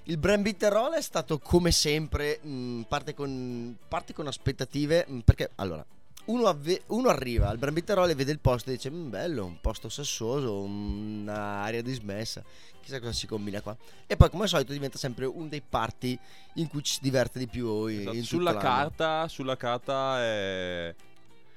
Il 0.06 0.18
Brand 0.18 0.42
Bitter 0.42 0.72
Roll 0.72 0.94
è 0.94 1.02
stato 1.02 1.38
come 1.40 1.72
sempre. 1.72 2.40
mh, 2.42 2.82
parte, 2.88 3.14
con, 3.14 3.76
parte 3.88 4.14
con 4.14 4.28
aspettative. 4.28 5.06
mh, 5.08 5.20
perché 5.20 5.52
allora. 5.56 5.86
Uno, 6.26 6.46
avve- 6.46 6.84
uno 6.88 7.10
arriva 7.10 7.48
al 7.50 7.58
Brand 7.58 7.74
Bitter 7.76 7.96
Roll 7.98 8.10
e 8.10 8.16
vede 8.16 8.32
il 8.32 8.40
posto 8.40 8.70
e 8.70 8.74
dice: 8.74 8.92
"Mm, 8.92 9.10
Bello, 9.10 9.46
un 9.46 9.60
posto 9.60 9.90
sassoso, 9.90 10.62
un'area 10.62 11.82
dismessa. 11.82 12.44
Chissà 12.82 13.00
cosa 13.00 13.12
si 13.12 13.26
combina 13.28 13.62
qua. 13.62 13.76
E 14.08 14.16
poi, 14.18 14.30
come 14.30 14.44
al 14.44 14.50
solito, 14.50 14.72
diventa 14.72 14.98
sempre 15.00 15.26
uno 15.26 15.48
dei 15.48 15.62
party 15.68 16.18
in 16.56 16.68
cui 16.68 16.84
ci 16.84 16.94
si 16.94 17.00
diverte 17.02 17.40
di 17.40 17.48
più. 17.48 17.86
Esatto. 17.86 18.24
Sulla 18.24 18.56
carta, 18.58 19.28
sulla 19.28 19.58
carta 19.58 20.20
è- 20.22 20.96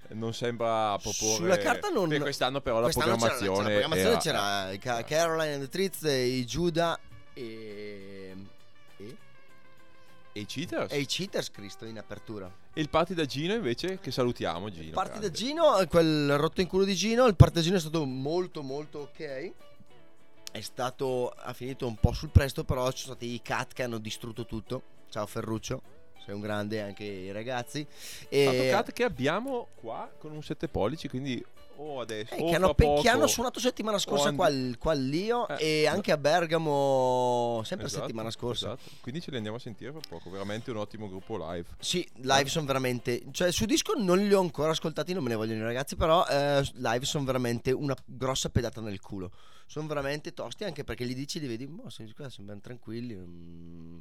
non 0.09 0.33
sembra 0.35 0.97
proporre 1.01 1.35
Sulla 1.37 1.59
carta 1.59 1.89
non- 1.89 2.09
Beh, 2.09 2.21
quest'anno 2.21 2.61
però 2.61 2.77
la 2.81 2.85
Quest'anno 2.91 3.17
c'era- 3.17 3.35
programmazione, 3.37 3.57
c'era, 3.57 3.69
la 3.75 3.81
programmazione 3.81 4.11
era- 4.69 4.79
c'era, 4.79 4.79
Ca- 4.79 5.05
Caroline 5.05 5.53
and 5.55 5.63
the 5.63 5.69
Tritz, 5.69 6.03
i 6.03 6.45
Judah 6.47 6.99
e, 7.33 8.24
e 10.37 10.41
i 10.41 10.47
cheaters 10.47 10.93
e 10.93 10.99
i 10.99 11.07
Cheaters, 11.07 11.51
Cristo, 11.53 11.85
in 11.85 11.97
apertura. 11.97 12.53
e 12.73 12.81
il 12.81 12.89
party 12.89 13.15
da 13.15 13.25
Gino 13.25 13.55
invece 13.55 14.01
che 14.01 14.11
salutiamo 14.11 14.69
Gino 14.69 14.91
Parti 14.93 15.13
da 15.13 15.19
grande. 15.21 15.37
Gino, 15.37 15.87
quel 15.89 16.37
rotto 16.37 16.61
in 16.61 16.67
culo 16.67 16.83
di 16.85 16.95
Gino, 16.95 17.27
il 17.27 17.37
party 17.37 17.55
da 17.55 17.61
Gino 17.61 17.77
è 17.77 17.81
stato 17.81 18.05
molto 18.05 18.63
molto 18.63 18.99
ok. 18.99 19.53
È 20.51 20.61
stato, 20.61 21.31
ha 21.31 21.53
finito 21.53 21.87
un 21.87 21.97
po' 21.97 22.13
sul 22.13 22.31
presto, 22.31 22.65
però 22.65 22.91
ci 22.91 23.03
sono 23.03 23.15
stati 23.15 23.33
i 23.33 23.41
cat 23.43 23.73
che 23.73 23.85
hanno 23.85 23.99
distrutto 23.99 24.45
tutto. 24.45 24.83
Ciao 25.09 25.27
Ferruccio, 25.27 25.83
sei 26.25 26.35
un 26.35 26.41
grande 26.41 26.83
anche 26.83 27.05
i 27.05 27.31
ragazzi. 27.31 27.87
E, 28.29 28.45
Fatto 28.45 28.71
cat 28.71 28.93
che 28.93 29.05
abbiamo 29.05 29.69
qua 29.77 30.11
con 30.19 30.33
un 30.33 30.43
7 30.43 30.67
pollici 30.69 31.09
quindi 31.09 31.45
o 31.77 32.01
adesso 32.01 32.35
Eh, 32.35 32.43
o 32.43 32.49
che, 32.49 32.55
hanno, 32.57 32.75
poco 32.75 33.01
che 33.03 33.09
hanno 33.09 33.27
suonato 33.27 33.61
settimana 33.61 33.99
scorsa 33.99 34.29
and- 34.29 34.37
qua, 34.37 34.51
qua 34.79 34.93
al 34.93 35.03
Lio 35.05 35.49
Eh, 35.49 35.83
e 35.83 35.87
anche 35.87 36.13
a 36.13 36.17
Bergamo, 36.17 37.63
sempre 37.65 37.87
Esatto, 37.87 38.03
settimana 38.03 38.31
scorsa. 38.31 38.73
esatto. 38.73 38.91
quindi 39.01 39.21
ce 39.21 39.31
li 39.31 39.37
andiamo 39.37 39.57
a 39.57 39.61
sentire 39.61 39.91
fra 39.93 40.01
poco 40.09 40.31
veramente 40.31 40.71
un 40.71 40.79
ottimo 40.79 41.09
gruppo 41.09 41.37
live 41.53 41.67
Sì, 41.79 42.09
live 42.17 42.49
sono 42.49 42.67
veramente. 42.67 43.23
Cioè, 43.31 43.51
su 43.53 43.65
disco 43.65 43.95
non 43.97 44.19
li 44.19 44.33
ho 44.33 44.41
ancora 44.41 44.71
ascoltati, 44.71 45.13
non 45.13 45.23
me 45.23 45.31
ne 45.31 45.35
vogliono 45.37 45.61
i 45.61 45.65
ragazzi. 45.65 45.97
Però 45.97 46.25
eh, 46.27 46.63
live 46.75 47.05
sono 47.05 47.25
veramente 47.25 47.73
una 47.73 47.95
grossa 48.05 48.49
pedata 48.49 48.81
nel 48.81 49.01
culo. 49.01 49.31
Sono 49.67 49.87
veramente 49.87 50.33
tosti 50.35 50.65
anche 50.65 50.85
perché 50.85 51.05
li 51.05 51.15
dici, 51.15 51.41
li 51.41 51.47
vedi, 51.47 51.67
boh, 51.67 51.89
sembrano 51.89 52.61
tranquilli. 52.61 53.15
mm, 53.15 53.99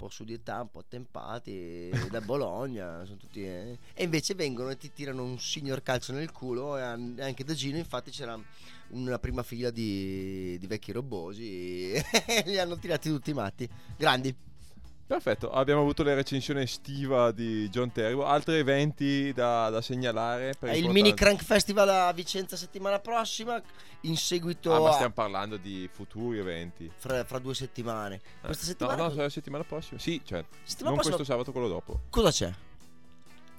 po' 0.00 0.08
su 0.08 0.24
di 0.24 0.32
età, 0.32 0.60
un 0.62 0.70
po' 0.70 0.78
attempati. 0.78 1.90
da 2.10 2.20
Bologna, 2.22 3.04
sono 3.04 3.18
tutti. 3.18 3.44
eh. 3.44 3.78
E 3.92 4.02
invece 4.02 4.34
vengono 4.34 4.70
e 4.70 4.76
ti 4.78 4.90
tirano 4.92 5.22
un 5.22 5.38
signor 5.38 5.82
calcio 5.82 6.12
nel 6.14 6.32
culo. 6.32 6.78
E 6.78 6.80
an- 6.80 7.16
anche 7.20 7.44
da 7.44 7.52
Gino, 7.52 7.76
infatti, 7.76 8.10
c'era 8.10 8.38
una 8.92 9.18
prima 9.18 9.42
fila 9.42 9.70
di, 9.70 10.56
di 10.58 10.66
vecchi 10.66 10.92
robosi. 10.92 11.92
E 12.26 12.42
li 12.46 12.58
hanno 12.58 12.78
tirati 12.78 13.10
tutti 13.10 13.32
matti. 13.34 13.68
Grandi. 13.96 14.34
Perfetto 15.10 15.50
abbiamo 15.50 15.80
avuto 15.80 16.04
la 16.04 16.14
recensione 16.14 16.62
estiva 16.62 17.32
di 17.32 17.68
John 17.68 17.90
Terrible 17.90 18.24
altri 18.26 18.58
eventi 18.58 19.32
da, 19.32 19.68
da 19.68 19.82
segnalare 19.82 20.50
È 20.50 20.50
il 20.50 20.54
importanti- 20.54 20.88
mini 20.92 21.14
Crank 21.14 21.42
Festival 21.42 21.88
a 21.88 22.12
Vicenza 22.12 22.56
settimana 22.56 23.00
prossima, 23.00 23.60
in 24.02 24.16
seguito 24.16 24.72
ah 24.72 24.78
ma 24.80 24.90
a- 24.90 24.92
stiamo 24.92 25.12
parlando 25.12 25.56
di 25.56 25.88
futuri 25.92 26.38
eventi 26.38 26.88
fra, 26.96 27.24
fra 27.24 27.40
due 27.40 27.54
settimane. 27.54 28.20
Questa 28.40 28.62
Eh, 28.62 28.66
settimana 28.68 29.02
no 29.02 29.08
no 29.08 29.14
la 29.22 29.28
settimana 29.28 29.64
prossima 29.64 29.98
sì 29.98 30.20
cioè 30.24 30.44
Settimana 30.62 30.94
non 30.94 31.02
prossima- 31.02 31.16
questo 31.16 31.24
sabato 31.24 31.50
quello 31.50 31.66
dopo 31.68 32.02
cosa 32.08 32.30
c'è? 32.30 32.52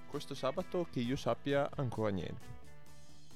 questo 0.08 0.34
sabato 0.34 0.88
che 0.90 1.02
io 1.02 1.18
sappia 1.18 1.70
ancora 1.76 2.12
niente 2.12 2.48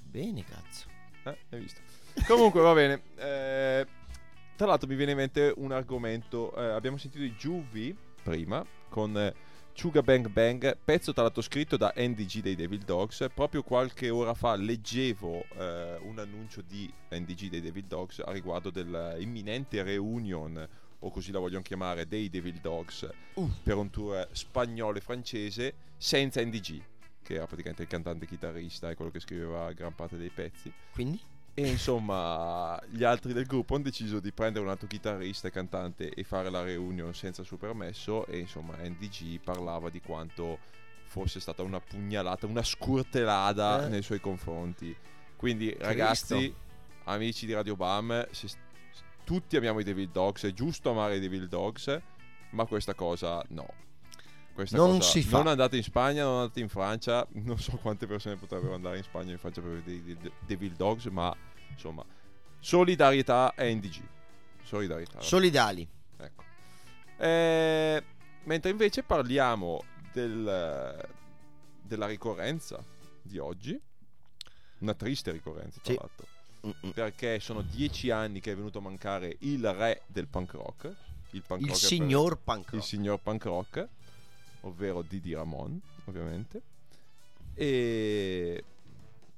Bene, 0.10 0.45
cazzo. 0.45 0.86
Eh, 1.25 1.38
hai 1.49 1.60
visto. 1.60 1.82
Comunque 2.25 2.62
va 2.62 2.71
bene. 2.73 3.01
Eh, 3.17 3.86
tra 4.56 4.65
l'altro 4.65 4.88
mi 4.88 4.95
viene 4.95 5.12
in 5.12 5.17
mente 5.17 5.54
un 5.58 5.73
argomento. 5.73 6.56
eh, 6.56 6.69
abbiamo 6.69 6.95
sentito 6.95 7.21
i 7.25 7.34
Juvi 7.36 7.93
prima 8.26 8.66
con 8.90 9.16
eh, 9.16 9.36
Chuga 9.80 10.02
Bang 10.02 10.30
Bang, 10.30 10.78
pezzo 10.84 11.14
tra 11.14 11.22
l'altro 11.22 11.44
scritto 11.44 11.78
da 11.78 11.94
NDG 11.96 12.42
dei 12.42 12.56
Devil 12.56 12.80
Dogs. 12.80 13.28
Proprio 13.32 13.62
qualche 13.62 14.10
ora 14.10 14.34
fa 14.34 14.56
leggevo 14.56 15.46
eh, 15.60 15.98
un 16.02 16.18
annuncio 16.18 16.62
di 16.62 16.92
NDG 17.12 17.50
dei 17.50 17.62
Devil 17.62 17.86
Dogs 17.86 18.20
a 18.26 18.32
riguardo 18.32 18.72
dell'imminente 18.72 19.84
reunion, 19.84 20.68
o 20.98 21.12
così 21.12 21.32
la 21.32 21.38
vogliono 21.38 21.62
chiamare, 21.62 22.08
dei 22.08 22.30
Devil 22.30 22.60
Dogs 22.62 23.08
Uh. 23.36 23.48
per 23.62 23.76
un 23.76 23.92
tour 23.92 24.28
spagnolo 24.32 24.98
e 24.98 25.02
francese 25.02 25.74
senza 25.98 26.42
NDG, 26.42 26.82
che 27.22 27.36
era 27.36 27.46
praticamente 27.46 27.84
il 27.84 27.90
cantante 27.90 28.26
chitarrista 28.26 28.90
e 28.90 28.96
quello 28.96 29.12
che 29.12 29.20
scriveva 29.20 29.72
gran 29.74 29.94
parte 29.94 30.18
dei 30.18 30.30
pezzi. 30.30 30.74
Quindi? 30.92 31.20
E 31.58 31.68
insomma, 31.68 32.78
gli 32.89 33.06
altri 33.06 33.32
del 33.32 33.46
gruppo 33.46 33.76
hanno 33.76 33.84
deciso 33.86 34.20
di 34.20 34.34
prendere 34.34 34.65
un 34.65 34.70
altro 34.72 34.88
chitarrista 34.88 35.48
e 35.48 35.52
cantante 35.52 36.10
e 36.10 36.24
fare 36.26 36.50
la 36.50 36.62
reunion 36.62 37.13
senza 37.13 37.44
suo 37.44 37.56
permesso. 37.56 38.26
E 38.28 38.39
insomma, 38.39 38.76
NDG 38.78 39.39
parlava 39.39 39.89
di 39.89 40.02
quanto 40.02 40.60
fosse 41.06 41.39
stata 41.39 41.63
una 41.63 41.80
pugnalata, 41.80 42.46
una 42.46 42.62
scurtelata 42.63 43.86
Eh. 43.86 43.89
nei 43.89 44.02
suoi 44.02 44.20
confronti. 44.20 44.94
Quindi, 45.38 45.74
ragazzi, 45.80 46.54
amici 47.06 47.46
di 47.46 47.54
Radio 47.54 47.78
Bam, 47.78 48.28
se- 48.32 48.50
tutti 49.24 49.56
amiamo 49.56 49.80
i 49.80 49.84
Devil 49.86 50.10
Dogs, 50.10 50.44
è 50.44 50.52
giusto 50.52 50.89
amare 50.91 51.15
i 51.15 51.20
Devil 51.22 51.48
Dogs, 51.48 52.02
ma 52.52 52.65
questa 52.65 52.94
cosa 52.94 53.41
no. 53.50 53.84
Questa 54.56 54.78
Non 54.78 54.98
cosa- 55.00 55.10
si 55.10 55.22
fa. 55.22 55.38
Non 55.38 55.48
andate 55.48 55.76
in 55.76 55.84
Spagna, 55.84 56.24
non 56.24 56.39
andate 56.39 56.62
in 56.62 56.70
Francia, 56.70 57.28
non 57.44 57.60
so 57.60 57.74
quante 57.78 58.08
persone 58.08 58.38
potrebbero 58.38 58.74
andare 58.74 58.98
in 58.98 59.04
Spagna 59.04 59.30
o 59.30 59.32
in 59.34 59.38
Francia 59.38 59.60
per 59.62 59.72
vedere 59.72 59.96
i 59.98 60.18
De- 60.18 60.32
Devil 60.46 60.72
Dogs, 60.76 61.06
ma 61.08 61.36
insomma, 61.72 62.04
solidarietà 62.60 63.54
a 63.56 63.63
NDG. 63.63 64.02
Solidarietà. 64.63 65.20
Solidali. 65.22 65.88
Ecco. 66.18 66.44
Eh, 67.18 68.04
mentre 68.46 68.72
invece 68.72 69.04
parliamo 69.04 69.84
del- 70.13 71.08
della 71.82 72.06
ricorrenza 72.08 72.84
di 73.22 73.38
oggi, 73.38 73.80
una 74.80 74.94
triste 74.94 75.32
ricorrenza 75.32 75.80
tra 75.84 75.94
Sì. 75.94 76.00
l'altro, 76.00 76.28
Mm-mm. 76.65 76.91
perché 76.94 77.39
sono 77.39 77.62
dieci 77.62 78.10
anni 78.10 78.39
che 78.39 78.54
è 78.54 78.56
venuto 78.56 78.78
a 78.80 78.82
mancare 78.82 79.36
il 79.41 79.72
re 79.74 80.04
del 80.08 80.28
punk 80.28 80.54
rock, 80.54 80.96
il, 81.32 81.41
punk 81.46 81.62
Il 81.62 81.68
rock 81.68 81.80
per- 81.80 81.88
signor 81.89 82.38
punk 82.41 82.65
il 82.68 82.74
rock. 82.80 82.84
signor 82.86 83.20
punk 83.20 83.44
rock, 83.44 83.88
ovvero 84.65 85.01
Didi 85.01 85.34
Ramon, 85.34 85.80
ovviamente. 86.06 86.62
E 87.54 88.63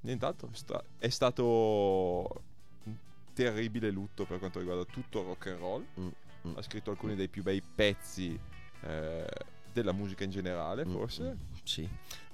nient'altro, 0.02 0.50
è 0.98 1.10
stato 1.10 2.42
un 2.84 2.96
terribile 3.34 3.90
lutto 3.92 4.26
per 4.26 4.40
quanto 4.40 4.60
riguarda 4.60 4.84
tutto 4.86 5.20
il 5.22 5.26
rock 5.28 5.48
and 5.48 5.60
roll. 5.60 5.86
Mm, 6.00 6.08
mm. 6.48 6.54
Ha 6.58 6.62
scritto 6.62 6.90
alcuni 6.92 7.16
dei 7.16 7.28
più 7.28 7.44
bei 7.44 7.62
pezzi 7.62 8.38
eh, 8.82 9.28
della 9.72 9.92
musica 9.92 10.24
in 10.24 10.32
generale, 10.32 10.86
Mm, 10.86 10.92
forse. 10.94 11.24
mm, 11.24 11.56
Sì. 11.64 11.88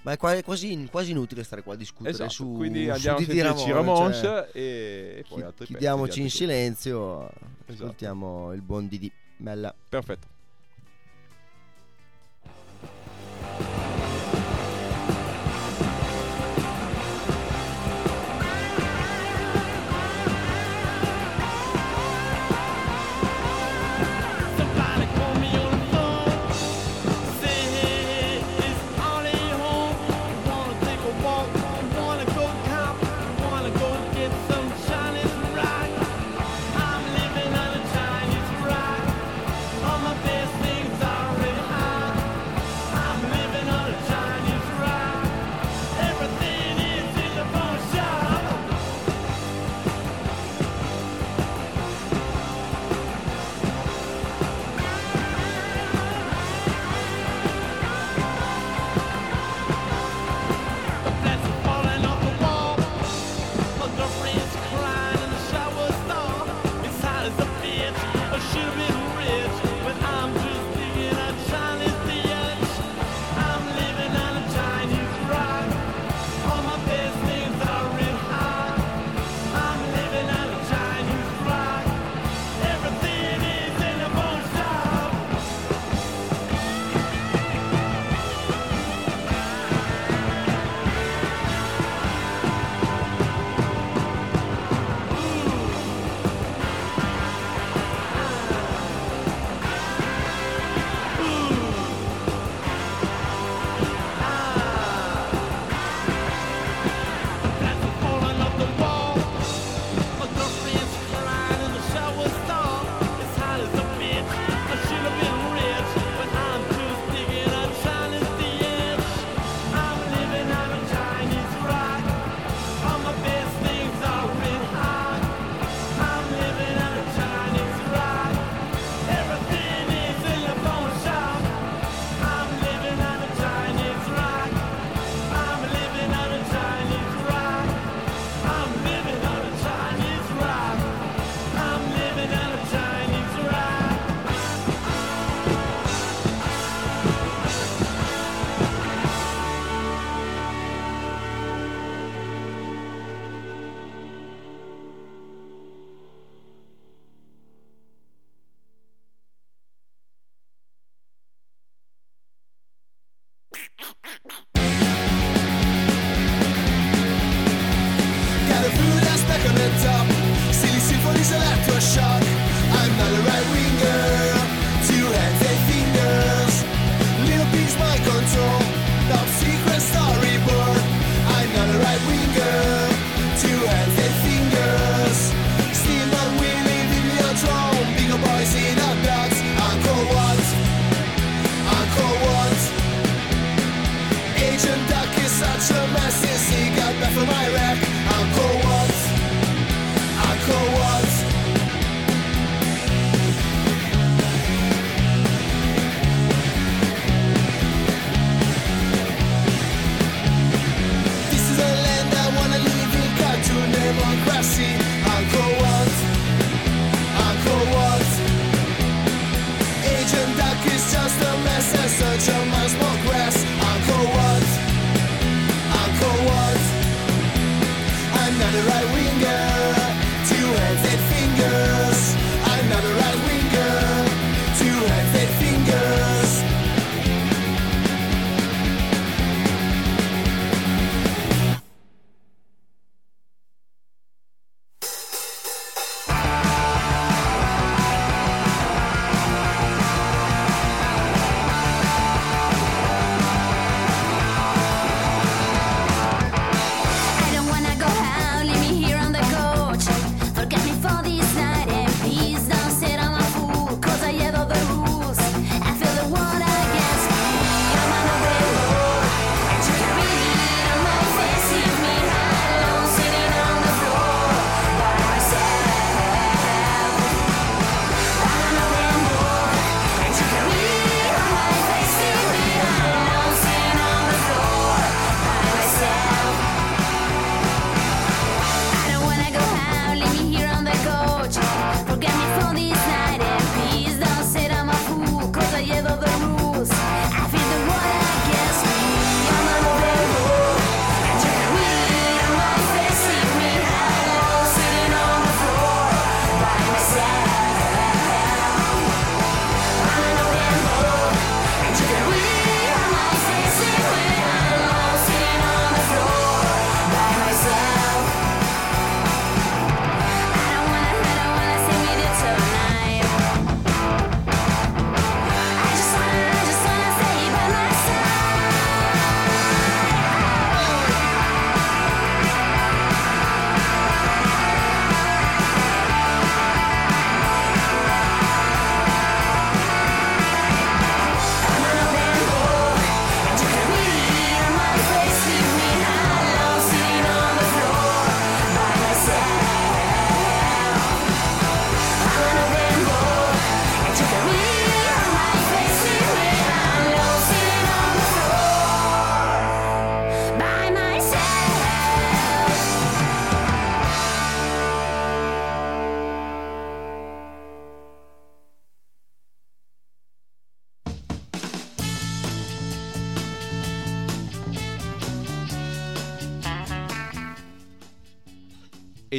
Ma 0.04 0.12
è 0.12 0.18
qua- 0.18 0.42
quasi, 0.44 0.86
quasi 0.92 1.12
inutile 1.12 1.44
stare 1.44 1.64
qua 1.64 1.74
a 1.74 1.78
discutere 1.78 2.10
Esatto, 2.14 2.30
su 2.30 2.52
quindi 2.52 2.84
su 2.86 2.92
andiamo 2.92 3.18
a 3.18 3.20
Didi 3.22 3.38
sentirci 3.38 3.72
Ramone, 3.72 3.94
Ramones 3.94 4.20
cioè, 4.20 4.50
e, 4.52 5.14
e 5.20 5.26
poi 5.28 5.38
chi- 5.38 5.44
altri 5.46 5.66
chiudiamoci 5.66 6.18
di 6.20 6.24
in 6.26 6.30
silenzio, 6.30 7.30
Esatto. 7.30 7.72
ascoltiamo 7.72 8.52
il 8.54 8.62
buon 8.62 8.88
Didi 8.90 9.10
gruppi. 9.38 9.74
Perfetto. 9.90 10.28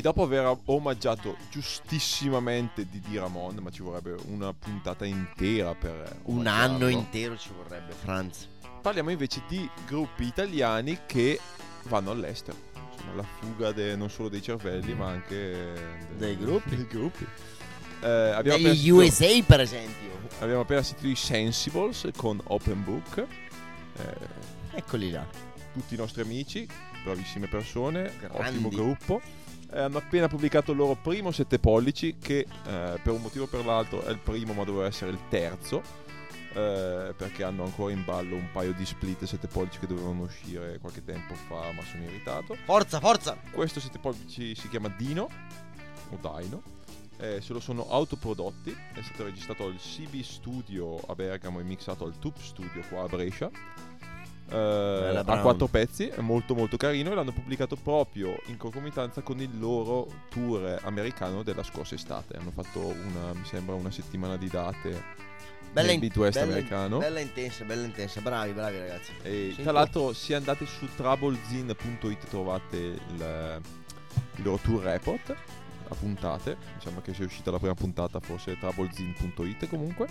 Dopo 0.04 0.22
aver 0.24 0.54
omaggiato 0.66 1.34
giustissimamente 1.50 2.86
Didi 2.90 3.16
Ramon, 3.16 3.56
ma 3.62 3.70
ci 3.70 3.80
vorrebbe 3.80 4.16
una 4.26 4.52
puntata 4.52 5.06
intera 5.06 5.74
per 5.74 6.20
Un 6.24 6.46
anno 6.46 6.88
intero 6.88 7.38
ci 7.38 7.48
vorrebbe, 7.56 7.94
Franz. 7.94 8.46
Parliamo 8.82 9.08
invece 9.10 9.40
di 9.48 9.66
gruppi 9.86 10.24
italiani 10.26 10.98
che 11.06 11.40
vanno 11.84 12.10
all'estero. 12.10 12.54
Insomma, 12.92 13.14
la 13.14 13.22
fuga 13.22 13.72
de- 13.72 13.96
non 13.96 14.10
solo 14.10 14.28
dei 14.28 14.42
cervelli, 14.42 14.92
ma 14.92 15.06
anche 15.08 15.36
de- 15.36 16.16
Dei 16.18 16.36
gruppi. 16.36 16.76
dei 16.76 16.86
gruppi. 16.86 17.26
Eh, 18.02 18.06
abbiamo, 18.06 18.58
Degli 18.58 18.74
sentito- 18.92 18.94
USA, 18.96 19.42
per 19.46 19.60
esempio. 19.60 20.10
abbiamo 20.40 20.60
appena 20.60 20.82
sentito 20.82 21.08
i 21.08 21.16
Sensibles 21.16 22.10
con 22.14 22.38
Open 22.48 22.84
Book. 22.84 23.26
Eh, 23.96 24.76
Eccoli 24.76 25.10
là. 25.10 25.26
tutti 25.72 25.94
i 25.94 25.96
nostri 25.96 26.20
amici, 26.20 26.68
bravissime 27.02 27.48
persone, 27.48 28.12
Grandi. 28.20 28.36
ottimo 28.48 28.68
gruppo. 28.68 29.22
Eh, 29.74 29.80
hanno 29.80 29.98
appena 29.98 30.28
pubblicato 30.28 30.70
il 30.70 30.76
loro 30.78 30.94
primo 30.94 31.32
7 31.32 31.58
pollici, 31.58 32.16
che 32.18 32.40
eh, 32.66 33.00
per 33.02 33.12
un 33.12 33.20
motivo 33.22 33.44
o 33.44 33.48
per 33.48 33.64
l'altro 33.64 34.02
è 34.04 34.10
il 34.10 34.18
primo, 34.20 34.52
ma 34.52 34.64
doveva 34.64 34.86
essere 34.86 35.10
il 35.10 35.18
terzo. 35.28 35.82
eh, 36.56 37.12
perché 37.16 37.42
hanno 37.42 37.64
ancora 37.64 37.92
in 37.92 38.04
ballo 38.04 38.36
un 38.36 38.48
paio 38.52 38.72
di 38.74 38.86
split 38.86 39.24
7 39.24 39.48
pollici 39.48 39.80
che 39.80 39.88
dovevano 39.88 40.22
uscire 40.22 40.78
qualche 40.78 41.02
tempo 41.02 41.34
fa, 41.34 41.72
ma 41.72 41.82
sono 41.82 42.04
irritato. 42.04 42.56
Forza, 42.64 43.00
forza. 43.00 43.36
Questo 43.50 43.80
7 43.80 43.98
pollici 43.98 44.54
si 44.54 44.68
chiama 44.68 44.88
Dino 44.88 45.28
o 46.10 46.18
Dino. 46.20 46.62
eh, 47.18 47.40
se 47.40 47.52
lo 47.52 47.60
sono 47.60 47.88
autoprodotti. 47.88 48.70
È 48.92 49.02
stato 49.02 49.24
registrato 49.24 49.64
al 49.64 49.76
CB 49.76 50.20
Studio 50.22 51.00
a 51.00 51.14
Bergamo 51.14 51.58
e 51.60 51.64
mixato 51.64 52.04
al 52.04 52.18
Tube 52.18 52.38
Studio 52.40 52.82
qua 52.88 53.02
a 53.04 53.06
Brescia. 53.08 53.50
Eh, 54.50 55.22
a 55.24 55.40
quattro 55.40 55.66
pezzi, 55.66 56.06
è 56.08 56.20
molto 56.20 56.54
molto 56.54 56.76
carino 56.76 57.10
e 57.10 57.14
l'hanno 57.14 57.32
pubblicato 57.32 57.76
proprio 57.76 58.40
in 58.46 58.56
concomitanza 58.56 59.22
con 59.22 59.40
il 59.40 59.58
loro 59.58 60.06
tour 60.28 60.80
americano 60.84 61.42
della 61.42 61.62
scorsa 61.62 61.94
estate. 61.94 62.36
Hanno 62.36 62.50
fatto 62.50 62.80
una, 62.86 63.32
mi 63.32 63.44
sembra, 63.44 63.74
una 63.74 63.90
settimana 63.90 64.36
di 64.36 64.48
date 64.48 65.22
Bella, 65.72 65.90
in- 65.90 66.00
Midwest 66.00 66.38
bella- 66.38 66.52
americano. 66.52 66.98
bella 66.98 67.20
intensa, 67.20 67.64
bella 67.64 67.84
intensa. 67.84 68.20
Bravi, 68.20 68.52
bravi 68.52 68.78
ragazzi. 68.78 69.10
E 69.22 69.56
tra 69.60 69.72
l'altro, 69.72 70.12
se 70.12 70.34
andate 70.34 70.66
su 70.66 70.88
troublezine.it 70.94 72.26
trovate 72.28 72.76
il, 72.76 73.60
il 74.36 74.42
loro 74.44 74.58
tour 74.62 74.82
report 74.84 75.34
a 75.88 75.94
puntate. 75.96 76.56
Diciamo 76.78 77.00
che 77.00 77.12
se 77.12 77.22
è 77.22 77.26
uscita 77.26 77.50
la 77.50 77.58
prima 77.58 77.74
puntata, 77.74 78.20
forse 78.20 78.52
è 78.52 78.58
troublezine.it 78.58 79.68
comunque. 79.68 80.08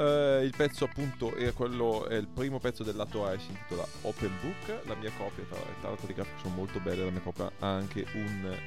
Eh, 0.00 0.44
il 0.44 0.54
pezzo 0.56 0.84
appunto 0.84 1.34
è 1.34 1.52
quello 1.52 2.06
è 2.06 2.14
il 2.14 2.26
primo 2.26 2.58
pezzo 2.58 2.82
del 2.82 2.96
lato 2.96 3.26
A 3.26 3.34
e 3.34 3.38
si 3.38 3.50
intitola 3.50 3.86
Open 4.02 4.32
Book. 4.40 4.86
La 4.86 4.94
mia 4.94 5.10
copia, 5.16 5.44
tra, 5.44 5.58
tra 5.80 5.88
l'altro 5.90 6.06
le 6.06 6.14
grafiche 6.14 6.40
sono 6.40 6.54
molto 6.54 6.80
belle, 6.80 7.04
la 7.04 7.10
mia 7.10 7.20
copia 7.20 7.50
ha 7.58 7.74
anche 7.74 8.06
un- 8.14 8.58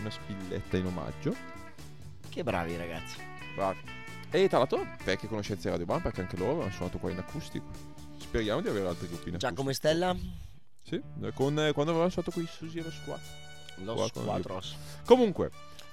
una 0.00 0.10
spilletta 0.10 0.76
in 0.76 0.86
omaggio. 0.86 1.34
Che 2.28 2.42
bravi 2.42 2.76
ragazzi. 2.76 3.16
Bravi. 3.54 3.78
E 4.30 4.48
tra 4.48 4.58
l'altro 4.58 4.86
vecchie 5.02 5.28
conoscenze 5.28 5.62
di 5.62 5.70
Radio 5.70 5.86
Bam 5.86 6.02
perché 6.02 6.20
anche 6.20 6.36
loro 6.36 6.60
hanno 6.60 6.70
suonato 6.72 6.98
qua 6.98 7.10
in 7.10 7.18
acustico. 7.18 7.64
Speriamo 8.18 8.60
di 8.60 8.68
avere 8.68 8.86
altri 8.88 9.06
gruppi 9.08 9.28
in 9.30 9.36
acustico. 9.36 9.48
Giacomo 9.50 9.70
e 9.70 9.74
Stella? 9.74 10.16
Sì, 10.82 11.00
eh, 11.22 11.32
con, 11.32 11.58
eh, 11.58 11.72
quando 11.72 11.92
avevamo 11.92 12.10
suonato 12.10 12.32
qui 12.32 12.46
su 12.46 12.68
Zero 12.68 12.90
Squad. 12.90 13.20
Con 14.12 14.24
Quattros. 14.24 14.76
Comunque, 15.04 15.50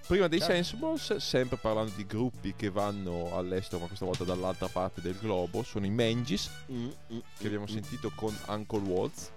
prima 0.08 0.28
dei 0.28 0.40
Certo. 0.40 0.54
Sensibles, 0.54 1.16
sempre 1.18 1.58
parlando 1.58 1.92
di 1.96 2.06
gruppi 2.06 2.54
che 2.56 2.70
vanno 2.70 3.36
all'estero, 3.36 3.82
ma 3.82 3.88
questa 3.88 4.06
volta 4.06 4.24
dall'altra 4.24 4.68
parte 4.68 5.02
del 5.02 5.18
globo, 5.20 5.64
sono 5.64 5.86
i 5.86 5.90
Mangis, 5.90 6.50
Mm, 6.72 6.86
mm, 6.86 7.20
che 7.38 7.48
abbiamo 7.48 7.66
mm. 7.66 7.74
sentito 7.74 8.12
con 8.16 8.36
Uncle 8.48 8.80
Waltz, 8.80 9.32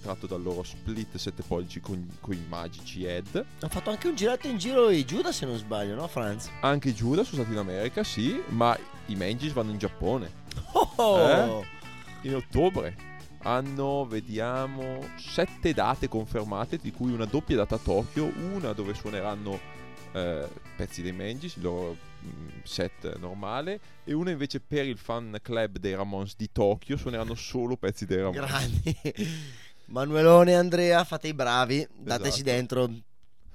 tratto 0.00 0.26
dal 0.26 0.42
loro 0.42 0.62
split 0.62 1.16
7 1.16 1.42
pollici 1.42 1.80
con, 1.80 2.08
con 2.20 2.34
i 2.34 2.44
magici 2.48 3.04
Ed. 3.04 3.44
Ha 3.60 3.68
fatto 3.68 3.90
anche 3.90 4.08
un 4.08 4.14
giretto 4.14 4.46
in 4.46 4.58
giro 4.58 4.90
i 4.90 5.04
Giuda 5.04 5.32
se 5.32 5.46
non 5.46 5.56
sbaglio, 5.56 5.94
no 5.94 6.06
Franz? 6.06 6.50
Anche 6.60 6.90
i 6.90 6.94
Judas 6.94 7.28
sono 7.28 7.42
stati 7.42 7.56
in 7.56 7.58
America, 7.58 8.04
sì, 8.04 8.40
ma 8.48 8.78
i 9.06 9.16
Mangis 9.16 9.52
vanno 9.52 9.70
in 9.70 9.78
Giappone. 9.78 10.46
Oh, 10.72 10.92
oh. 10.96 11.62
Eh? 11.62 11.76
in 12.22 12.34
ottobre. 12.34 13.06
Hanno, 13.42 14.04
vediamo, 14.04 15.08
sette 15.16 15.72
date 15.72 16.08
confermate, 16.08 16.76
di 16.76 16.90
cui 16.90 17.12
una 17.12 17.24
doppia 17.24 17.56
data 17.56 17.76
a 17.76 17.78
Tokyo, 17.78 18.30
una 18.52 18.72
dove 18.72 18.94
suoneranno 18.94 19.76
eh, 20.18 20.48
pezzi 20.76 21.02
dei 21.02 21.12
Mangis, 21.12 21.56
il 21.56 21.62
loro 21.62 21.96
mm, 22.24 22.48
set 22.64 23.16
normale, 23.18 23.80
e 24.04 24.12
una 24.12 24.30
invece 24.30 24.60
per 24.60 24.86
il 24.86 24.98
fan 24.98 25.38
club 25.42 25.78
dei 25.78 25.94
Ramones 25.94 26.34
di 26.36 26.50
Tokyo 26.50 26.96
suoneranno 26.96 27.34
solo 27.34 27.76
pezzi 27.76 28.06
dei 28.06 28.18
Ramones. 28.18 28.48
Grandi. 28.48 28.96
Manuelone 29.86 30.50
e 30.50 30.54
Andrea, 30.54 31.02
fate 31.04 31.28
i 31.28 31.34
bravi, 31.34 31.86
dateci 31.96 32.40
Esatto. 32.40 32.50
dentro. 32.50 32.90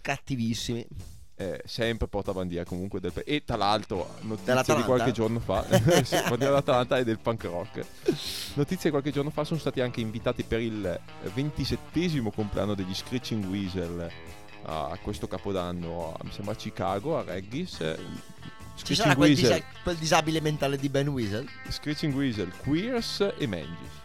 Cattivissimi. 0.02 0.86
Eh, 1.36 1.62
sempre 1.66 2.08
portabandiera 2.08 2.64
comunque 2.64 3.00
del 3.00 3.12
e 3.26 3.44
tra 3.44 3.56
l'altro 3.56 4.18
notizie 4.22 4.54
Dell'Atalanta? 4.54 4.76
di 4.76 4.84
qualche 4.84 5.12
giorno 5.12 5.40
fa 5.40 5.66
sì, 6.06 6.16
dell'Atalanta 6.38 7.00
e 7.00 7.04
del 7.04 7.18
punk 7.18 7.46
rock 7.46 7.84
notizie 8.54 8.84
di 8.84 8.90
qualche 8.92 9.10
giorno 9.10 9.32
fa 9.32 9.44
sono 9.44 9.60
stati 9.60 9.82
anche 9.82 10.00
invitati 10.00 10.44
per 10.44 10.60
il 10.60 11.00
27 11.34 12.22
compleanno 12.32 12.76
degli 12.76 12.94
Screeching 12.94 13.46
Weasel 13.46 14.12
a 14.66 14.98
questo 15.02 15.28
capodanno 15.28 16.16
mi 16.24 16.32
sembra 16.32 16.54
a 16.54 16.58
Chicago 16.58 17.18
a 17.18 17.24
Reggis 17.24 17.80
eh, 17.82 17.98
Ci 18.76 18.96
Screeching 18.96 18.96
sarà 18.98 19.16
quel, 19.16 19.30
Weasel, 19.32 19.54
disa- 19.54 19.66
quel 19.84 19.96
disabile 19.98 20.42
mentale 20.42 20.78
di 20.78 20.90
Ben 20.90 21.08
Weasel? 21.10 21.48
Screeching 21.70 22.14
Weasel 22.14 22.52
Queers 22.58 23.34
e 23.38 23.48
Mangis 23.48 24.02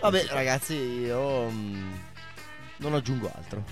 Vabbè, 0.00 0.26
ragazzi, 0.28 0.74
io 0.74 1.50
mm, 1.50 1.92
non 2.78 2.94
aggiungo 2.94 3.30
altro. 3.34 3.62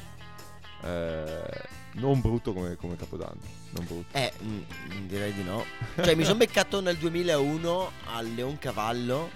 Eh, 0.82 1.62
non 1.92 2.20
brutto 2.20 2.52
come, 2.52 2.76
come 2.76 2.96
capodanno 2.96 3.40
non 3.70 3.84
brutto 3.84 4.16
Eh, 4.16 4.32
mm, 4.42 4.60
direi 5.06 5.32
di 5.32 5.42
no. 5.42 5.64
Cioè, 5.96 6.14
mi 6.14 6.24
sono 6.24 6.36
beccato 6.36 6.80
nel 6.80 6.96
2001 6.98 7.90
al 8.14 8.32
Leoncavallo 8.34 9.30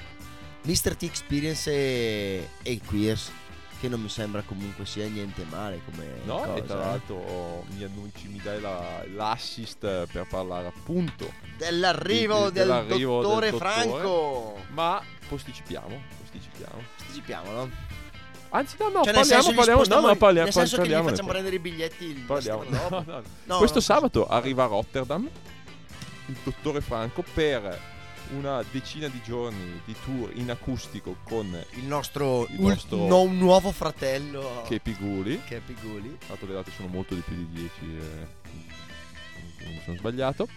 Mr. 0.64 0.94
T 0.96 1.02
Experience 1.04 1.70
e, 1.70 2.48
e 2.62 2.80
Queers. 2.84 3.30
Che 3.82 3.88
non 3.88 4.00
mi 4.00 4.08
sembra 4.08 4.42
comunque 4.42 4.86
sia 4.86 5.08
niente 5.08 5.44
male 5.50 5.80
come 5.84 6.06
No, 6.24 6.36
cosa. 6.36 6.54
e 6.54 6.62
tra 6.64 6.74
eh. 6.76 6.78
l'altro 6.86 7.64
mi 7.76 7.82
annunci, 7.82 8.28
mi 8.28 8.38
dai 8.40 8.60
la- 8.60 9.02
l'assist 9.12 9.80
per 10.06 10.24
parlare 10.30 10.68
appunto 10.68 11.28
Dell'arrivo 11.58 12.36
Di- 12.46 12.52
del 12.52 12.52
dell'arrivo 12.68 13.22
dottore 13.22 13.50
del 13.50 13.58
dottore. 13.58 13.72
Franco. 13.82 14.58
Ma 14.70 15.02
posticipiamo, 15.28 16.00
posticipiamo. 16.20 16.80
Anticipiamolo. 17.00 17.70
Anzi, 18.50 18.76
no, 18.78 18.88
no, 18.90 19.02
cioè, 19.02 19.14
parliamo, 19.14 19.52
parliamo, 19.52 19.82
no, 19.84 20.00
no, 20.00 20.14
parliamo, 20.16 20.44
nel 20.44 20.52
senso 20.52 20.76
che 20.80 20.86
gli 20.88 20.92
facciamo 20.92 21.28
prendere 21.28 21.56
i 21.56 21.58
biglietti 21.58 22.04
il 22.04 22.20
parliamo. 22.20 22.62
No, 22.70 23.02
no. 23.04 23.22
No, 23.44 23.58
Questo 23.58 23.80
sabato 23.80 24.28
arriva 24.28 24.62
a 24.62 24.66
Rotterdam 24.68 25.28
il 26.26 26.36
dottore 26.44 26.80
Franco 26.80 27.24
per 27.34 27.80
una 28.36 28.62
decina 28.70 29.08
di 29.08 29.20
giorni 29.24 29.80
di 29.84 29.94
tour 30.04 30.30
in 30.34 30.50
acustico 30.50 31.16
con 31.24 31.46
Il 31.74 31.84
nostro, 31.84 32.46
Il 32.50 32.60
nostro- 32.60 33.06
no- 33.06 33.24
nuovo 33.26 33.70
fratello 33.72 34.62
Kepi 34.66 34.94
Guli. 34.94 35.40
che 35.44 35.60
Piguli. 35.60 36.16
L'altro 36.28 36.46
le 36.46 36.54
date 36.54 36.70
sono 36.74 36.88
molto 36.88 37.14
di 37.14 37.20
più 37.20 37.34
di 37.36 37.48
10, 37.50 37.70
eh, 37.80 39.64
non 39.64 39.74
mi 39.74 39.80
sono 39.84 39.96
sbagliato. 39.96 40.48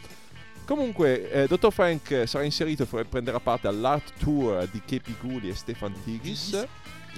Comunque, 0.65 1.29
eh, 1.31 1.47
Dr. 1.47 1.71
Frank 1.71 2.23
sarà 2.25 2.43
inserito 2.43 2.87
e 2.97 3.05
prenderà 3.05 3.39
parte 3.39 3.67
all'art 3.67 4.13
tour 4.17 4.67
di 4.69 4.81
Kepi 4.83 5.15
Guli 5.21 5.49
e 5.49 5.55
Stefan 5.55 5.93
Tigis. 6.03 6.67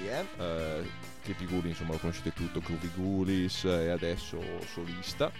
Yeah. 0.02 0.26
Eh, 0.38 1.06
Kepi 1.22 1.46
Guli, 1.46 1.70
insomma, 1.70 1.92
lo 1.92 1.98
conoscete 1.98 2.32
tutto, 2.34 2.60
Groovy 2.60 2.90
Gulis 2.94 3.64
eh, 3.64 3.84
e 3.84 3.88
adesso 3.88 4.38
solista. 4.72 5.30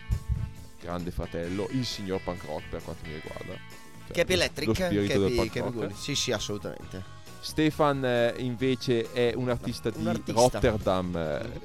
Grande 0.80 1.10
fratello, 1.10 1.68
il 1.72 1.84
signor 1.84 2.20
punk 2.22 2.44
rock 2.44 2.68
per 2.68 2.82
quanto 2.82 3.06
mi 3.06 3.14
riguarda. 3.14 3.54
Cioè, 4.08 4.16
Capi 4.16 4.32
Electric, 4.32 4.72
Capi, 4.72 5.50
Capi. 5.50 5.94
Sì, 5.94 6.14
sì, 6.14 6.32
assolutamente. 6.32 7.16
Stefan 7.40 8.04
eh, 8.04 8.34
invece 8.38 9.12
è 9.12 9.32
un 9.34 9.48
artista 9.48 9.90
Un 9.94 10.02
di 10.02 10.08
artista. 10.08 10.32
Rotterdam, 10.40 11.16
eh, 11.16 11.60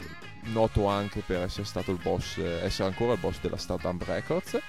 noto 0.51 0.85
anche 0.87 1.21
per 1.25 1.41
essere 1.41 1.65
stato 1.65 1.91
il 1.91 1.99
boss, 2.01 2.37
eh, 2.37 2.63
essere 2.63 2.89
ancora 2.89 3.13
il 3.13 3.19
boss 3.19 3.39
della 3.41 3.57
Stardom 3.57 3.97
Records. 4.03 4.59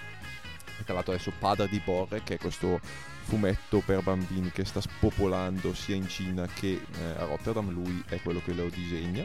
Tra 0.85 0.95
l'altro 0.95 1.13
adesso 1.13 1.33
padre 1.39 1.69
di 1.69 1.81
Borre, 1.85 2.23
che 2.25 2.35
è 2.35 2.39
questo 2.39 2.81
fumetto 3.25 3.81
per 3.81 4.03
bambini 4.03 4.51
che 4.51 4.65
sta 4.65 4.81
spopolando 4.81 5.73
sia 5.75 5.95
in 5.95 6.09
Cina 6.09 6.47
che 6.47 6.73
eh, 6.99 7.05
a 7.19 7.25
Rotterdam, 7.25 7.71
lui 7.71 8.03
è 8.09 8.21
quello 8.21 8.41
che 8.45 8.53
lo 8.55 8.69
disegna. 8.69 9.25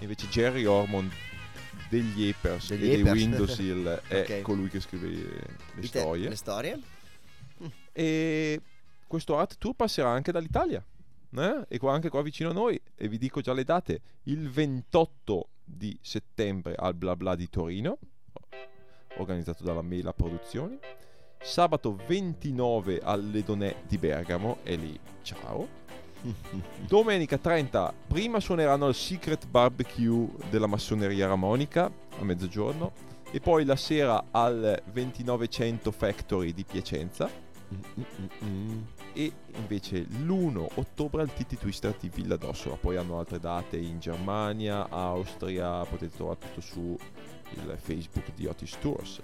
Invece 0.00 0.26
Jerry 0.28 0.64
Ormond 0.64 1.10
degli 1.88 2.28
Apers 2.28 2.68
Degli 2.68 2.84
e 2.84 2.88
dei 2.88 3.00
Apers. 3.02 3.16
Windows 3.20 3.58
Hill 3.58 4.02
è 4.08 4.20
Ok. 4.20 4.42
colui 4.42 4.68
che 4.68 4.80
scrive 4.80 5.08
le 5.08 5.80
te- 5.80 5.86
storie. 5.86 6.28
Le 6.28 6.36
storie? 6.36 6.78
E 7.92 8.60
questo 9.06 9.36
art 9.36 9.58
tour 9.58 9.74
passerà 9.74 10.08
anche 10.10 10.32
dall'Italia. 10.32 10.84
eh? 11.36 11.64
E 11.68 11.78
qua, 11.78 11.92
anche 11.92 12.08
qua 12.08 12.22
vicino 12.22 12.50
a 12.50 12.52
noi. 12.52 12.80
E 12.94 13.08
vi 13.08 13.18
dico 13.18 13.40
già 13.40 13.52
le 13.52 13.64
date. 13.64 14.00
Il 14.24 14.50
28 14.50 15.48
di 15.64 15.96
settembre 16.00 16.74
al 16.76 16.94
Bla 16.94 17.16
Bla 17.16 17.34
di 17.34 17.48
Torino, 17.48 17.98
organizzato 19.16 19.62
dalla 19.62 19.82
Mela 19.82 20.12
Produzioni. 20.12 20.78
Sabato 21.40 21.96
29 22.06 23.00
all'Edonè 23.02 23.82
di 23.86 23.98
Bergamo. 23.98 24.58
E 24.62 24.76
lì, 24.76 24.98
ciao. 25.22 25.80
Domenica 26.86 27.36
30, 27.36 27.92
prima 28.06 28.38
suoneranno 28.38 28.86
al 28.86 28.94
Secret 28.94 29.46
Barbecue 29.48 30.28
della 30.50 30.68
massoneria 30.68 31.26
Ramonica 31.26 31.90
a 32.18 32.22
mezzogiorno 32.22 32.92
E 33.32 33.40
poi 33.40 33.64
la 33.64 33.74
sera 33.74 34.26
al 34.30 34.80
2900 34.92 35.90
Factory 35.90 36.52
di 36.52 36.64
Piacenza. 36.64 37.28
Mm, 38.44 38.82
E 39.14 39.32
invece 39.56 40.00
l'1 40.08 40.66
ottobre 40.74 41.22
al 41.22 41.32
TT 41.32 41.56
Twister 41.58 41.94
di 42.00 42.08
Villa 42.08 42.36
d'Ossola. 42.36 42.76
Poi 42.76 42.96
hanno 42.96 43.18
altre 43.18 43.38
date 43.38 43.76
in 43.76 43.98
Germania, 43.98 44.88
Austria, 44.88 45.84
potete 45.84 46.14
trovare 46.14 46.38
tutto 46.38 46.60
su 46.60 46.96
il 47.54 47.76
Facebook 47.78 48.32
di 48.34 48.46
Otis 48.46 48.78
Tours. 48.80 49.20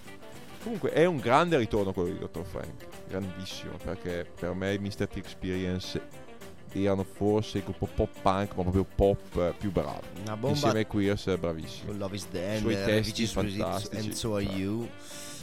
Comunque 0.62 0.90
è 0.90 1.05
un 1.07 1.16
grande 1.18 1.57
ritorno 1.57 1.92
quello 1.92 2.11
di 2.11 2.18
Dr. 2.18 2.44
Frank, 2.44 2.86
grandissimo, 3.09 3.76
perché 3.82 4.28
per 4.38 4.53
me 4.55 4.74
i 4.74 4.78
Mr. 4.78 5.07
T 5.09 5.16
Experience 5.16 6.26
erano 6.72 7.05
forse 7.05 7.59
il 7.59 7.64
gruppo 7.64 7.86
pop 7.86 8.11
punk, 8.20 8.55
ma 8.57 8.62
proprio 8.62 8.84
pop 8.84 9.36
eh, 9.36 9.55
più 9.57 9.70
bravo. 9.72 10.03
Una 10.20 10.32
bomba. 10.36 10.49
Insieme 10.49 10.78
ai 10.80 10.86
Queers 10.86 11.28
eh, 11.28 11.38
bravissimi. 11.38 11.96
Love 11.96 12.14
is 12.16 12.28
the 12.28 12.59
Suoi 12.59 12.74
end, 12.74 12.84
testi 12.84 13.26
fantastici. 13.26 13.96
and 14.05 14.12
so 14.12 14.34
are 14.34 14.44
you. 14.44 14.86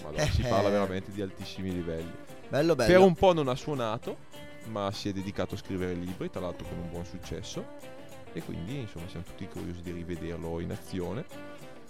Madonna, 0.04 0.30
si 0.30 0.42
parla 0.44 0.70
veramente 0.70 1.12
di 1.12 1.22
altissimi 1.22 1.72
livelli. 1.74 2.12
Bello 2.56 2.74
bello. 2.74 2.90
Per 2.90 3.02
un 3.02 3.16
po' 3.16 3.34
non 3.34 3.50
ha 3.50 3.56
suonato, 3.56 4.16
ma 4.68 4.90
si 4.94 5.10
è 5.10 5.12
dedicato 5.12 5.56
a 5.56 5.58
scrivere 5.58 5.94
libri, 5.94 6.30
tra 6.30 6.40
l'altro 6.40 6.66
con 6.66 6.78
un 6.78 6.90
buon 6.90 7.04
successo. 7.04 7.66
E 8.32 8.42
quindi 8.44 8.80
insomma 8.80 9.10
siamo 9.10 9.26
tutti 9.26 9.46
curiosi 9.46 9.82
di 9.82 9.92
rivederlo 9.92 10.62
in 10.62 10.72
azione. 10.72 11.26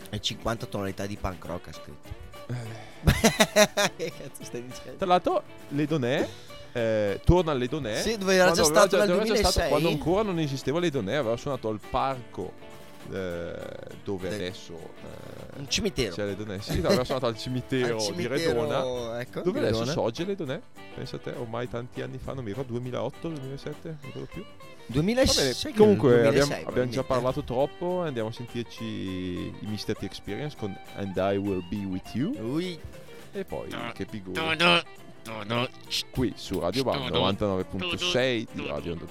E 0.10 0.20
50 0.20 0.66
tonalità 0.66 1.06
di 1.06 1.18
punk 1.18 1.46
rock 1.46 1.68
ha 1.68 1.72
scritto. 1.72 2.24
che 3.96 4.12
cazzo 4.18 4.44
stai 4.44 4.64
dicendo? 4.66 4.98
Tra 4.98 5.06
l'altro, 5.06 5.44
Ledonè 5.70 6.28
eh, 6.72 7.22
torna 7.24 7.52
alle 7.52 7.68
Donè. 7.68 8.02
Sì, 8.02 8.18
dove 8.18 8.34
era 8.34 8.52
già 8.52 8.64
stato 8.64 8.96
aveva 8.96 9.06
nel 9.06 9.18
dove 9.18 9.30
era 9.30 9.42
già 9.42 9.42
2006. 9.44 9.52
stato 9.52 9.68
quando 9.70 9.88
ancora 9.90 10.24
non 10.24 10.40
esisteva 10.40 10.80
Ledonè, 10.80 11.14
aveva 11.14 11.38
suonato 11.38 11.70
al 11.70 11.80
parco 11.90 12.54
eh, 12.54 12.85
dove 13.08 14.30
Del- 14.30 14.40
adesso 14.42 14.74
eh, 14.74 15.60
Un 15.60 15.70
cimitero. 15.70 16.14
c'è 16.16 16.26
Ledonè. 16.26 16.60
Sì, 16.60 16.80
aveva 16.84 17.04
suonato 17.06 17.28
al 17.28 17.38
cimitero, 17.38 17.94
Al 17.96 18.00
di 18.00 18.04
cimitero, 18.06 18.36
Redona. 18.36 19.20
Ecco, 19.22 19.42
Dove 19.42 19.60
di 19.60 19.66
adesso 19.66 19.80
Redona. 19.82 19.92
sorge 19.92 20.26
Ledonè? 20.26 20.62
Pensa 20.96 21.16
a 21.18 21.20
te, 21.20 21.32
ormai 21.32 21.70
tanti 21.70 22.02
anni 22.02 22.18
fa, 22.18 22.34
non 22.34 22.44
mi 22.44 22.50
ricordo, 22.50 22.72
2008, 22.74 23.28
2007, 23.30 23.88
non 23.88 23.98
ricordo 24.02 24.28
più. 24.32 24.42
Va 24.88 24.94
2006. 24.94 25.42
bene, 25.44 25.54
sai 25.54 25.72
che 25.72 25.78
comunque 25.80 26.10
nel 26.10 26.18
abbiamo, 26.28 26.46
2006 26.48 26.66
abbiamo 26.70 26.92
già 26.92 27.04
parlato 27.04 27.44
troppo, 27.44 28.02
andiamo 28.02 28.30
a 28.30 28.32
sentirci 28.32 28.84
i 28.84 29.56
Mr. 29.62 29.98
T 29.98 30.04
Experience 30.04 30.56
con 30.58 30.78
And 30.96 31.16
I 31.18 31.38
Will 31.38 31.68
Be 31.68 31.78
With 31.86 32.10
You 32.14 32.36
Ui, 32.40 32.80
e 33.34 33.46
poi 33.46 33.68
che 33.94 34.06
figura 34.06 34.56
todo, 34.56 35.70
qui 36.12 36.34
su 36.36 36.60
Radio 36.60 36.84
Bar 36.84 37.00
99.6 37.12 38.48
di 38.52 38.68
Radio 38.68 38.92
Onda 38.94 39.06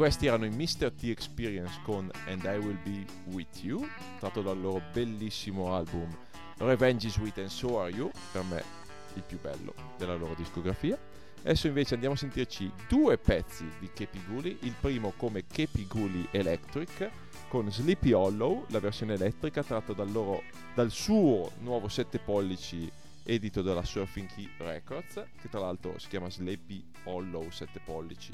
questi 0.00 0.28
erano 0.28 0.46
i 0.46 0.48
Mr. 0.48 0.90
T 0.92 1.02
Experience 1.10 1.78
con 1.82 2.10
And 2.24 2.42
I 2.44 2.56
Will 2.56 2.78
Be 2.82 3.04
With 3.26 3.62
You, 3.62 3.86
tratto 4.18 4.40
dal 4.40 4.58
loro 4.58 4.80
bellissimo 4.94 5.74
album 5.74 6.08
Revenge 6.56 7.08
is 7.08 7.12
Sweet 7.12 7.36
and 7.36 7.48
So 7.48 7.78
Are 7.78 7.90
You, 7.90 8.10
per 8.32 8.42
me 8.44 8.64
il 9.12 9.22
più 9.22 9.38
bello 9.38 9.74
della 9.98 10.14
loro 10.14 10.32
discografia. 10.34 10.98
Adesso 11.42 11.66
invece 11.66 11.92
andiamo 11.92 12.14
a 12.14 12.16
sentirci 12.16 12.72
due 12.88 13.18
pezzi 13.18 13.70
di 13.78 13.90
Kepi 13.92 14.22
Gully, 14.26 14.56
il 14.62 14.74
primo 14.80 15.12
come 15.18 15.44
Kepi 15.46 15.86
Gully 15.86 16.26
Electric 16.30 17.10
con 17.48 17.70
Sleepy 17.70 18.12
Hollow, 18.12 18.64
la 18.68 18.80
versione 18.80 19.12
elettrica 19.12 19.62
tratta 19.62 19.92
dal, 19.92 20.10
loro, 20.10 20.44
dal 20.74 20.90
suo 20.90 21.50
nuovo 21.58 21.88
7 21.88 22.20
pollici 22.20 22.90
edito 23.22 23.60
dalla 23.60 23.84
Surfing 23.84 24.28
Key 24.34 24.48
Records, 24.60 25.22
che 25.38 25.50
tra 25.50 25.60
l'altro 25.60 25.98
si 25.98 26.08
chiama 26.08 26.30
Sleepy 26.30 26.82
Hollow 27.04 27.50
7 27.50 27.80
pollici 27.84 28.32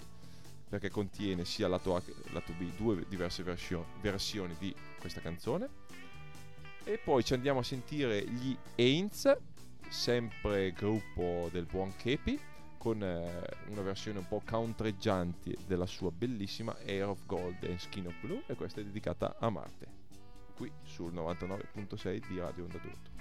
perché 0.68 0.90
contiene 0.90 1.44
sia 1.44 1.68
lato 1.68 1.94
A 1.94 2.02
che 2.02 2.14
lato 2.32 2.52
B 2.52 2.70
due 2.76 3.04
diverse 3.08 3.42
versio- 3.42 3.86
versioni 4.00 4.54
di 4.58 4.74
questa 4.98 5.20
canzone. 5.20 5.68
E 6.84 6.98
poi 6.98 7.24
ci 7.24 7.34
andiamo 7.34 7.60
a 7.60 7.64
sentire 7.64 8.24
gli 8.26 8.56
Aints, 8.76 9.36
sempre 9.88 10.72
gruppo 10.72 11.48
del 11.50 11.66
buon 11.66 11.94
Kepi, 11.96 12.38
con 12.86 13.02
eh, 13.02 13.44
una 13.70 13.82
versione 13.82 14.18
un 14.18 14.28
po' 14.28 14.40
countreggiante 14.44 15.56
della 15.66 15.86
sua 15.86 16.12
bellissima 16.12 16.76
Air 16.84 17.08
of 17.08 17.26
Gold 17.26 17.64
and 17.64 17.78
Skin 17.78 18.06
of 18.06 18.14
Blue 18.20 18.44
e 18.46 18.54
questa 18.54 18.80
è 18.80 18.84
dedicata 18.84 19.34
a 19.40 19.50
Marte, 19.50 19.88
qui 20.54 20.70
sul 20.84 21.12
99.6 21.12 22.28
di 22.28 22.38
Radio 22.38 22.62
Onda 22.62 22.78
d'Urto. 22.78 23.14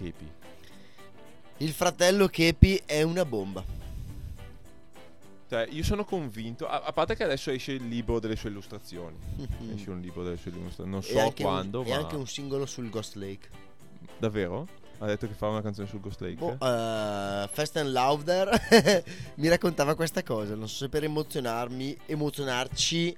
Kepi. 0.00 0.30
Il 1.58 1.72
fratello 1.72 2.26
Kepi 2.28 2.80
è 2.86 3.02
una 3.02 3.24
bomba. 3.24 3.62
Cioè, 5.48 5.66
io 5.70 5.82
sono 5.82 6.04
convinto, 6.04 6.68
a, 6.68 6.82
a 6.82 6.92
parte 6.92 7.16
che 7.16 7.24
adesso 7.24 7.50
esce 7.50 7.72
il 7.72 7.88
libro 7.88 8.20
delle 8.20 8.36
sue 8.36 8.50
illustrazioni. 8.50 9.16
esce 9.74 9.90
un 9.90 10.00
libro 10.00 10.22
delle 10.22 10.36
sue 10.36 10.52
illustrazioni, 10.52 10.90
non 10.90 11.02
so 11.02 11.18
anche 11.18 11.42
un- 11.42 11.48
quando, 11.50 11.82
E 11.84 11.88
ma 11.90 11.96
anche 11.96 12.14
un 12.16 12.26
singolo 12.26 12.66
sul 12.66 12.88
Ghost 12.88 13.16
Lake. 13.16 13.48
davvero? 14.18 14.66
Ha 14.98 15.06
detto 15.06 15.26
che 15.26 15.32
fa 15.34 15.48
una 15.48 15.60
canzone 15.62 15.88
sul 15.88 15.98
Ghost 16.00 16.20
Lake? 16.20 16.34
Boh, 16.36 16.52
eh, 16.52 17.48
Fast 17.50 17.76
and 17.78 17.90
Louder 17.90 19.02
mi 19.36 19.48
raccontava 19.48 19.94
questa 19.96 20.22
cosa. 20.22 20.54
Non 20.54 20.68
so 20.68 20.76
se 20.76 20.88
per 20.88 21.02
emozionarmi, 21.04 21.96
emozionarci 22.06 23.16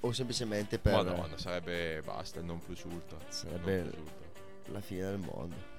o 0.00 0.12
semplicemente 0.12 0.78
per 0.78 0.94
Madonna, 0.94 1.36
sarebbe 1.38 2.00
basta, 2.04 2.40
non 2.40 2.58
plus 2.58 2.82
ultra. 2.84 3.18
Sarebbe- 3.28 3.82
Non 3.82 3.90
plus 3.90 3.98
ultra. 4.00 4.72
la 4.72 4.80
fine 4.80 5.00
del 5.02 5.18
mondo. 5.18 5.69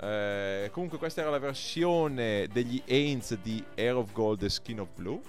Eh, 0.00 0.68
comunque 0.72 0.98
questa 0.98 1.22
era 1.22 1.30
la 1.30 1.38
versione 1.38 2.48
degli 2.52 2.82
Aints 2.86 3.36
di 3.40 3.64
Air 3.74 3.96
of 3.96 4.12
Gold 4.12 4.42
e 4.42 4.48
Skin 4.50 4.80
of 4.80 4.88
Blue. 4.94 5.20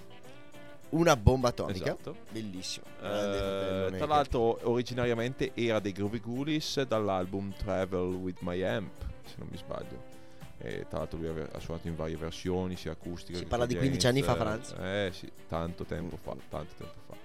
Una 0.90 1.16
bomba 1.18 1.50
atomica. 1.50 1.86
Esatto. 1.86 2.16
Bellissimo. 2.32 2.86
Eh, 3.02 3.94
tra 3.98 4.06
l'altro 4.06 4.60
originariamente 4.70 5.52
era 5.54 5.80
dei 5.80 5.92
Groovy 5.92 6.20
Ghoulies 6.20 6.82
dall'album 6.84 7.54
Travel 7.58 8.14
with 8.14 8.38
My 8.42 8.62
Amp, 8.64 8.92
se 9.26 9.36
non 9.38 9.48
mi 9.52 9.58
sbaglio. 9.58 10.16
E 10.60 10.86
tra 10.90 11.00
l'altro 11.00 11.20
lui 11.20 11.28
ha 11.28 11.60
suonato 11.60 11.88
in 11.88 11.96
varie 11.96 12.16
versioni, 12.16 12.76
sia 12.78 12.92
acustiche 12.92 13.38
Si 13.38 13.46
parla 13.46 13.66
di 13.66 13.76
gli 13.76 13.80
15 13.80 14.08
anni 14.08 14.22
fa, 14.24 14.34
Aints. 14.34 14.74
Eh 14.80 15.10
sì, 15.14 15.30
tanto 15.48 15.84
tempo 15.84 16.16
fa, 16.18 16.34
Mm. 16.34 16.40
tanto 16.50 16.74
tempo 16.78 16.94
fa. 17.08 17.16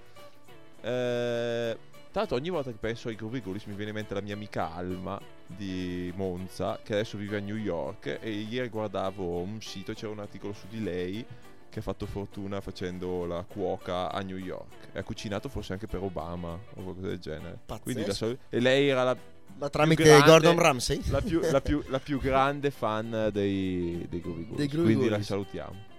Eh, 0.89 1.77
tra 2.11 2.21
l'altro 2.21 2.37
ogni 2.37 2.51
volta 2.51 2.71
che 2.71 2.77
penso 2.79 3.09
ai 3.09 3.15
Groovy 3.15 3.41
Ghoulies 3.41 3.65
mi 3.65 3.75
viene 3.75 3.91
in 3.91 3.97
mente 3.97 4.13
la 4.13 4.21
mia 4.21 4.35
amica 4.35 4.75
Alma 4.75 5.19
di 5.57 6.13
Monza, 6.17 6.79
che 6.83 6.93
adesso 6.95 7.17
vive 7.17 7.37
a 7.37 7.41
New 7.41 7.57
York, 7.57 8.19
e 8.21 8.31
ieri 8.31 8.69
guardavo 8.69 9.39
un 9.41 9.61
sito, 9.61 9.93
c'era 9.93 10.11
un 10.13 10.19
articolo 10.21 10.53
su 10.53 10.67
di 10.69 10.83
lei 10.83 11.25
che 11.69 11.79
ha 11.79 11.83
fatto 11.83 12.05
fortuna 12.05 12.61
facendo 12.61 13.25
la 13.25 13.43
cuoca 13.49 14.11
a 14.13 14.21
New 14.21 14.37
York 14.37 14.89
e 14.93 14.99
ha 14.99 15.03
cucinato 15.03 15.49
forse 15.49 15.73
anche 15.73 15.87
per 15.87 16.03
Obama 16.03 16.53
o 16.53 16.83
qualcosa 16.83 17.07
del 17.09 17.19
genere. 17.19 17.59
Pazzesco. 17.65 17.83
Quindi 17.85 18.05
la 18.07 18.13
sol- 18.13 18.39
e 18.51 18.61
lei 18.61 18.89
era 18.89 19.05
la, 19.05 19.17
Ma 19.59 19.71
tramite 19.71 20.03
grande- 20.03 20.27
Gordon 20.27 20.59
Ramsay? 20.59 21.01
la 21.09 21.21
più, 21.23 21.41
la 21.41 21.61
più- 21.63 21.83
la 21.89 21.99
più 21.99 22.19
grande 22.21 22.71
fan 22.71 23.31
dei, 23.33 24.07
dei 24.11 24.21
Groovy 24.21 24.69
Quindi 24.69 25.09
la 25.09 25.23
salutiamo. 25.23 25.91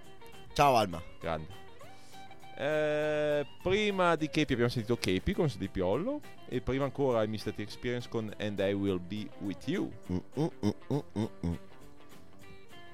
Ciao 0.52 0.76
Alma. 0.76 1.02
Grande. 1.20 1.62
Eh, 2.56 3.44
prima 3.62 4.14
di 4.14 4.28
Kepi 4.28 4.52
abbiamo 4.52 4.70
sentito 4.70 4.96
Kepi 4.96 5.32
con 5.34 5.50
di 5.56 5.68
Piollo 5.68 6.20
e 6.48 6.60
prima 6.60 6.84
ancora 6.84 7.22
il. 7.22 7.42
T 7.42 7.58
Experience 7.58 8.08
con 8.08 8.32
And 8.38 8.58
I 8.60 8.72
Will 8.72 9.00
Be 9.04 9.28
With 9.38 9.66
You. 9.66 9.90
Mm, 10.12 10.16
mm, 10.38 10.98
mm. 11.46 11.54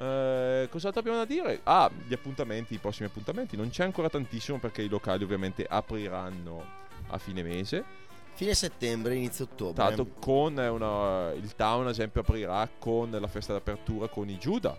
Eh, 0.01 0.67
cos'altro 0.71 1.01
abbiamo 1.01 1.19
da 1.19 1.27
dire? 1.27 1.61
Ah, 1.65 1.91
gli 2.07 2.15
appuntamenti, 2.15 2.75
i 2.75 2.79
prossimi 2.79 3.09
appuntamenti. 3.09 3.57
Non 3.57 3.69
c'è 3.69 3.85
ancora 3.85 4.09
tantissimo 4.09 4.59
perché 4.59 4.81
i 4.81 4.89
locali 4.89 5.25
ovviamente 5.25 5.67
apriranno 5.69 6.65
a 7.09 7.19
fine 7.19 7.43
mese. 7.43 7.85
Fine 8.33 8.55
settembre, 8.55 9.15
inizio 9.15 9.45
ottobre. 9.45 9.83
L'altro 9.83 10.07
con 10.19 10.57
una, 10.57 11.33
il 11.33 11.55
town 11.55 11.85
ad 11.85 11.91
esempio 11.91 12.23
aprirà 12.23 12.67
con 12.79 13.11
la 13.11 13.27
festa 13.27 13.53
d'apertura 13.53 14.09
con 14.09 14.31
i 14.31 14.39
Giuda. 14.39 14.75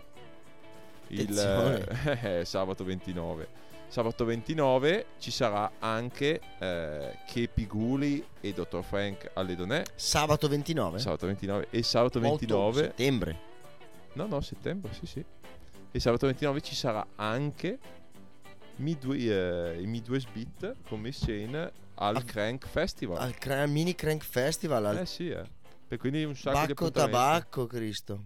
Il 1.08 1.38
Attenzione. 1.38 2.40
eh, 2.40 2.44
sabato 2.44 2.82
29. 2.82 3.70
Sabato 3.92 4.24
29 4.24 5.04
ci 5.18 5.30
sarà 5.30 5.72
anche 5.78 6.40
eh, 6.58 7.18
Kepi 7.26 7.66
Guli 7.66 8.24
e 8.40 8.54
Dr. 8.54 8.82
Frank 8.82 9.32
Alledonè. 9.34 9.82
Sabato 9.94 10.48
29. 10.48 10.98
Sabato 10.98 11.26
29 11.26 11.66
e 11.68 11.82
sabato 11.82 12.16
Ottobre, 12.16 12.38
29 12.38 12.82
settembre. 12.84 13.38
No, 14.14 14.24
no, 14.24 14.40
settembre, 14.40 14.94
sì, 14.94 15.04
sì. 15.04 15.22
E 15.90 16.00
sabato 16.00 16.24
29 16.24 16.62
ci 16.62 16.74
sarà 16.74 17.06
anche 17.16 17.78
Midway, 18.76 19.28
eh, 19.28 19.82
i 19.82 19.86
Midwest 19.86 20.28
Beat 20.32 20.76
con 20.88 20.98
Miss 20.98 21.28
al 21.28 22.16
Ah, 22.16 22.22
Crank 22.22 22.66
Festival. 22.66 23.18
Al 23.18 23.34
cra- 23.34 23.66
mini 23.66 23.94
Crank 23.94 24.24
Festival. 24.24 24.86
Al 24.86 24.96
eh 25.00 25.04
sì, 25.04 25.28
eh. 25.28 25.44
E 25.88 25.98
quindi 25.98 26.24
un 26.24 26.34
sacco 26.34 26.60
di 26.60 26.66
Bacco 26.68 26.84
appuntamenti. 26.86 27.12
tabacco, 27.12 27.66
Cristo. 27.66 28.24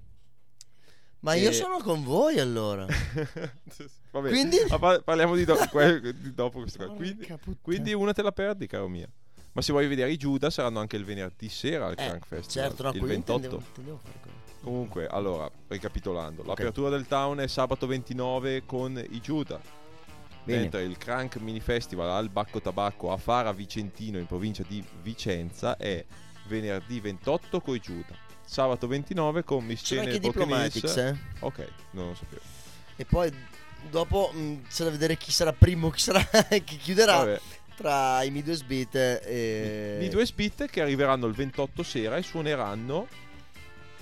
Ma 1.27 1.35
E- 1.35 1.41
io 1.41 1.51
sono 1.51 1.79
con 1.79 2.05
voi 2.05 2.39
allora. 2.39 2.87
Vabbè, 4.13 4.29
Quindi- 4.29 4.59
parliamo 5.05 5.35
di, 5.35 5.45
do- 5.45 5.59
di 6.15 6.33
dopo 6.33 6.61
questo. 6.61 6.87
Quindi, 6.95 7.27
quindi 7.61 7.93
una 7.93 8.13
te 8.13 8.23
la 8.23 8.31
perdi, 8.31 8.69
caro 8.69 8.87
mio. 8.87 9.09
Ma 9.51 9.61
se 9.61 9.73
vuoi 9.73 9.89
vedere 9.89 10.13
i 10.13 10.17
Giuda 10.17 10.51
saranno 10.51 10.79
anche 10.79 10.95
il 10.97 11.05
venerdì 11.05 11.49
sera 11.49 11.87
al 11.87 11.93
Eh, 11.93 11.97
Crank 11.97 12.27
Festival. 12.27 12.69
certo, 12.69 12.83
no, 12.85 12.91
il 12.91 12.99
quello 12.99 13.13
28. 13.15 13.35
intendevo- 13.45 13.65
intendevo 13.67 13.97
fare 13.99 14.19
quello. 14.21 14.37
Comunque, 14.63 15.07
allora, 15.09 15.51
ricapitolando, 15.67 16.45
l'apertura 16.45 16.91
del 16.91 17.07
town 17.09 17.41
è 17.41 17.49
sabato 17.49 17.87
29 17.89 18.65
con 18.65 18.97
i 19.11 19.21
Giuda. 19.21 19.61
Bene. 20.45 20.61
Mentre 20.61 20.85
il 20.85 20.97
Crank 20.97 21.39
Mini 21.39 21.59
Festival 21.59 22.09
al 22.09 22.29
Bacco 22.29 22.61
Tabacco 22.61 23.11
a 23.11 23.17
Fara 23.17 23.51
Vicentino 23.53 24.19
in 24.19 24.27
provincia 24.27 24.63
di 24.69 24.85
Vicenza 25.03 25.77
è 25.77 26.05
venerdì 26.47 27.01
28 27.01 27.61
con 27.61 27.75
i 27.75 27.81
Giuda. 27.81 28.25
Sabato 28.49 28.87
29 28.87 29.43
con 29.45 29.65
Miss 29.65 29.81
Cene 29.83 30.03
anche 30.03 30.15
e 30.15 30.21
Diplomatics, 30.21 30.97
eh. 30.97 31.17
Ok, 31.41 31.67
non 31.91 32.09
lo 32.09 32.15
sapevo. 32.15 32.41
E 32.97 33.05
poi 33.05 33.33
dopo 33.91 34.31
mh, 34.33 34.69
c'è 34.71 34.85
da 34.85 34.91
vedere 34.91 35.17
chi 35.17 35.33
sarà 35.33 35.53
primo, 35.53 35.91
chi 35.91 36.01
sarà 36.01 36.23
chi 36.65 36.77
chiuderà 36.77 37.17
Vabbè, 37.17 37.41
tra 37.77 38.23
i 38.23 38.31
Midwest 38.31 38.65
Beat 38.65 38.95
e 38.95 40.09
due 40.11 40.25
spit 40.25 40.67
che 40.67 40.81
arriveranno 40.81 41.27
il 41.27 41.35
28 41.35 41.83
sera 41.83 42.17
e 42.17 42.23
suoneranno 42.23 43.07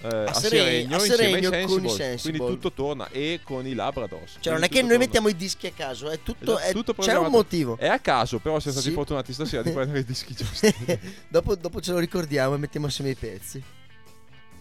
eh, 0.03 0.07
a, 0.07 0.33
Seregno- 0.35 0.99
Seregno, 0.99 1.49
a 1.49 1.51
Seregno 1.51 1.67
con 1.67 1.85
i 1.87 1.89
Sensible. 1.89 2.39
Quindi 2.39 2.55
tutto 2.61 2.73
torna 2.73 3.09
e 3.09 3.41
con 3.43 3.67
i 3.67 3.73
Labradors. 3.75 4.37
Cioè 4.41 4.53
non 4.53 4.63
è 4.63 4.69
che 4.69 4.81
noi 4.81 4.91
torna. 4.91 5.05
mettiamo 5.05 5.29
i 5.29 5.35
dischi 5.37 5.67
a 5.69 5.73
caso, 5.75 6.11
è 6.11 6.21
tutto, 6.23 6.59
Esatto, 6.59 6.69
è- 6.69 6.73
tutto 6.73 6.95
c'è 6.95 7.17
un 7.17 7.31
motivo. 7.31 7.77
È 7.79 7.89
a 7.89 7.99
caso, 7.99 8.39
però 8.39 8.59
siamo 8.61 8.77
stati 8.77 8.91
Sì. 8.91 8.95
fortunati 8.95 9.33
stasera 9.33 9.63
di 9.63 9.71
prendere 9.73 10.01
i 10.01 10.05
dischi 10.05 10.35
giusti. 10.35 10.73
dopo, 11.29 11.55
dopo 11.57 11.81
ce 11.81 11.93
lo 11.93 11.99
ricordiamo 11.99 12.55
e 12.55 12.59
mettiamo 12.59 12.87
assieme 12.87 13.11
i 13.11 13.15
pezzi. 13.17 13.63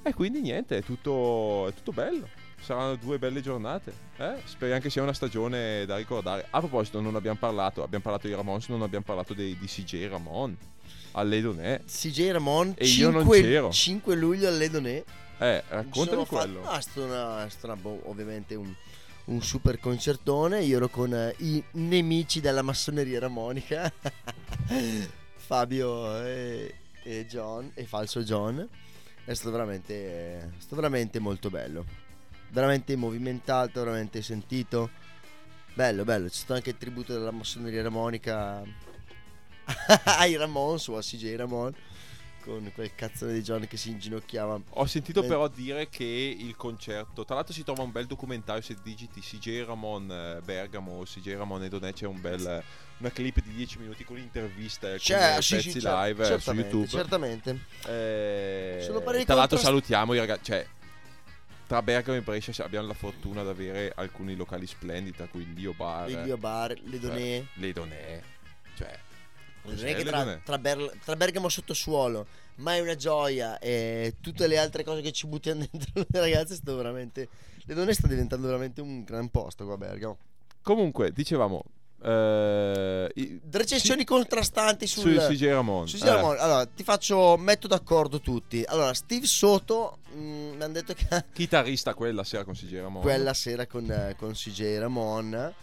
E 0.03 0.13
quindi 0.13 0.41
niente, 0.41 0.77
è 0.77 0.83
tutto, 0.83 1.67
è 1.69 1.73
tutto 1.73 1.91
bello. 1.93 2.27
Saranno 2.61 2.95
due 2.95 3.17
belle 3.19 3.41
giornate. 3.41 3.93
Eh? 4.17 4.35
Speriamo 4.45 4.81
che 4.81 4.89
sia 4.89 5.01
una 5.01 5.13
stagione 5.13 5.85
da 5.85 5.97
ricordare. 5.97 6.45
A 6.49 6.59
proposito, 6.59 6.99
non 7.01 7.15
abbiamo 7.15 7.37
parlato, 7.37 7.83
abbiamo 7.83 8.03
parlato 8.03 8.27
di 8.27 8.33
Ramons, 8.33 8.67
non 8.69 8.81
abbiamo 8.81 9.03
parlato 9.05 9.33
dei, 9.33 9.57
di 9.57 9.65
CJ 9.65 10.07
Ramon. 10.07 10.57
All'Edonè. 11.13 11.81
CJ 11.85 12.31
Ramon 12.31 12.73
E 12.77 12.87
io 12.87 13.09
non 13.11 13.21
5, 13.21 13.41
c'ero. 13.41 13.69
5 13.71 14.15
luglio 14.15 14.47
all'Edonè. 14.47 15.03
Eh, 15.39 15.63
raccontami 15.67 16.25
fatto- 16.25 16.35
quello. 16.37 16.69
È 16.71 16.81
stato, 16.81 17.03
una- 17.05 17.47
una 17.63 17.75
bo- 17.75 18.01
ovviamente 18.05 18.55
un, 18.55 18.73
un 19.25 19.41
super 19.41 19.79
concertone. 19.79 20.63
Io 20.63 20.77
ero 20.77 20.89
con 20.89 21.13
eh, 21.13 21.33
i 21.39 21.63
nemici 21.71 22.39
della 22.41 22.61
massoneria 22.61 23.19
ramonica, 23.19 23.91
Fabio 25.35 26.21
e, 26.23 26.73
e 27.03 27.25
John, 27.27 27.71
e 27.73 27.85
falso 27.85 28.23
John. 28.23 28.67
È 29.25 29.33
stato 29.33 29.51
veramente, 29.51 30.39
è 30.39 30.49
stato 30.57 30.75
veramente 30.75 31.19
molto 31.19 31.49
bello. 31.49 31.85
Veramente 32.49 32.95
movimentato, 32.95 33.81
veramente 33.83 34.21
sentito. 34.21 34.89
Bello, 35.73 36.03
bello. 36.03 36.27
C'è 36.27 36.33
stato 36.33 36.53
anche 36.53 36.71
il 36.71 36.77
tributo 36.77 37.13
della 37.13 37.31
massoneria 37.31 37.81
ramonica 37.81 38.61
ai 40.05 40.35
Ramons 40.35 40.87
o 40.87 40.97
a 40.97 41.01
CJ 41.01 41.35
Ramon. 41.35 41.73
Con 42.43 42.69
quel 42.75 42.93
cazzone 42.93 43.31
di 43.31 43.41
John 43.41 43.65
che 43.67 43.77
si 43.77 43.89
inginocchiava 43.89 44.59
Ho 44.71 44.85
sentito 44.85 45.21
Ben- 45.21 45.29
però 45.29 45.47
dire 45.47 45.87
che 45.87 46.03
il 46.03 46.57
concerto, 46.57 47.23
tra 47.23 47.35
l'altro 47.35 47.53
si 47.53 47.63
trova 47.63 47.83
un 47.83 47.91
bel 47.93 48.05
documentario 48.05 48.61
se 48.61 48.75
digiti 48.83 49.21
CJ 49.21 49.63
Ramon 49.63 50.11
eh, 50.11 50.41
Bergamo 50.43 50.91
o 50.91 51.03
CJ 51.03 51.35
Ramon 51.35 51.63
Edonè 51.63 51.93
c'è 51.93 52.05
un 52.05 52.19
bel, 52.19 52.61
una 53.03 53.11
clip 53.11 53.41
di 53.41 53.53
10 53.53 53.79
minuti 53.79 54.05
con 54.05 54.17
interviste 54.17 54.87
con 54.89 54.97
C'è, 54.97 55.37
eh, 55.37 55.41
sì, 55.41 55.55
pezzi 55.55 55.71
sì, 55.71 55.81
live 55.83 56.33
eh, 56.35 56.39
su 56.39 56.51
YouTube. 56.53 56.87
Certamente. 56.87 57.59
Eh, 57.85 58.85
tra 58.85 58.93
l'altro 58.93 59.25
contrast- 59.25 59.63
salutiamo 59.63 60.13
i 60.13 60.17
ragazzi, 60.19 60.43
cioè 60.45 60.65
tra 61.67 61.81
Bergamo 61.81 62.17
e 62.17 62.21
Brescia 62.21 62.63
abbiamo 62.63 62.87
la 62.87 62.93
fortuna 62.93 63.43
di 63.43 63.49
avere 63.49 63.91
alcuni 63.95 64.35
locali 64.35 64.65
splendidi, 64.65 65.17
tra 65.17 65.27
cui 65.27 65.41
il 65.41 65.53
Lio 65.53 65.73
Bar, 65.73 66.09
L'Elio 66.09 66.37
Bar, 66.37 66.79
le 66.81 66.99
Donè. 66.99 67.19
eh, 67.19 67.45
l'Edonè, 67.55 68.21
cioè 68.75 68.99
Non 69.63 69.73
cos'è 69.73 69.87
è 69.87 69.95
che 69.95 70.03
le 70.03 70.09
tra, 70.09 70.23
Donè? 70.23 70.41
tra, 70.43 70.57
Ber- 70.57 70.97
tra 71.03 71.15
Bergamo 71.17 71.49
sottosuolo, 71.49 72.25
ma 72.55 72.75
è 72.75 72.79
una 72.79 72.95
gioia 72.95 73.59
e 73.59 74.15
tutte 74.21 74.47
le 74.47 74.57
altre 74.57 74.83
cose 74.85 75.01
che 75.01 75.11
ci 75.11 75.27
buttiamo 75.27 75.65
dentro 75.69 76.05
le 76.07 76.19
ragazze 76.19 76.55
sto 76.55 76.75
veramente... 76.77 77.27
Le 77.65 77.73
donne 77.73 77.93
sta 77.93 78.07
diventando 78.07 78.45
veramente 78.47 78.81
un 78.81 79.03
gran 79.03 79.29
posto 79.29 79.65
qua 79.65 79.73
a 79.73 79.77
Bergamo. 79.77 80.17
Comunque, 80.61 81.11
dicevamo 81.11 81.63
eh, 82.03 83.11
i- 83.15 83.39
Recensioni 83.49 84.03
contrastanti 84.03 84.87
sul... 84.87 85.19
su 85.21 85.27
CJ 85.33 85.45
Ramon. 85.47 85.87
su 85.87 85.95
Eh, 85.95 85.99
Sierra 85.99 86.21
Mon- 86.21 86.37
Allora, 86.39 86.65
ti 86.65 86.83
faccio... 86.83 87.37
Metto 87.37 87.67
d'accordo 87.67 88.19
tutti. 88.19 88.63
Allora, 88.67 88.93
Steve 88.93 89.25
Soto 89.25 89.99
mm, 90.15 90.55
mi 90.55 90.63
hanno 90.63 90.73
detto 90.73 90.93
che 90.93 91.05
chitarrista 91.33 91.93
quella 91.93 92.23
sera 92.23 92.43
con 92.43 92.53
CJ 92.53 92.73
Ramon. 92.75 93.01
quella 93.01 93.33
sera 93.33 93.65
con, 93.67 93.89
eh, 93.89 94.15
con 94.17 94.33
CJ 94.33 94.77
Ramon. 94.79 95.53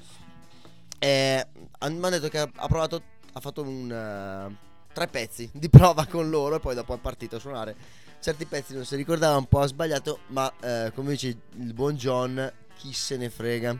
Eh, 0.98 1.46
han- 1.78 1.92
mi 1.96 1.98
hanno 2.04 2.10
detto 2.10 2.28
che 2.28 2.38
ha, 2.38 2.50
ha 2.56 2.66
provato, 2.68 3.02
ha 3.32 3.40
fatto 3.40 3.62
un, 3.62 3.90
eh, 3.90 4.56
tre 4.92 5.06
pezzi 5.06 5.48
di 5.52 5.68
prova 5.70 6.06
con 6.06 6.28
loro 6.30 6.56
e 6.56 6.60
poi 6.60 6.74
dopo 6.74 6.94
è 6.94 6.98
partito 6.98 7.36
a 7.36 7.38
suonare 7.38 7.76
certi 8.20 8.44
pezzi 8.44 8.74
non 8.74 8.84
si 8.84 8.96
ricordava 8.96 9.36
un 9.38 9.46
po' 9.46 9.60
ha 9.60 9.66
sbagliato, 9.66 10.18
ma 10.26 10.52
eh, 10.60 10.92
come 10.94 11.12
dice 11.12 11.28
il 11.56 11.72
buon 11.72 11.94
John, 11.96 12.52
chi 12.76 12.92
se 12.92 13.16
ne 13.16 13.30
frega. 13.30 13.78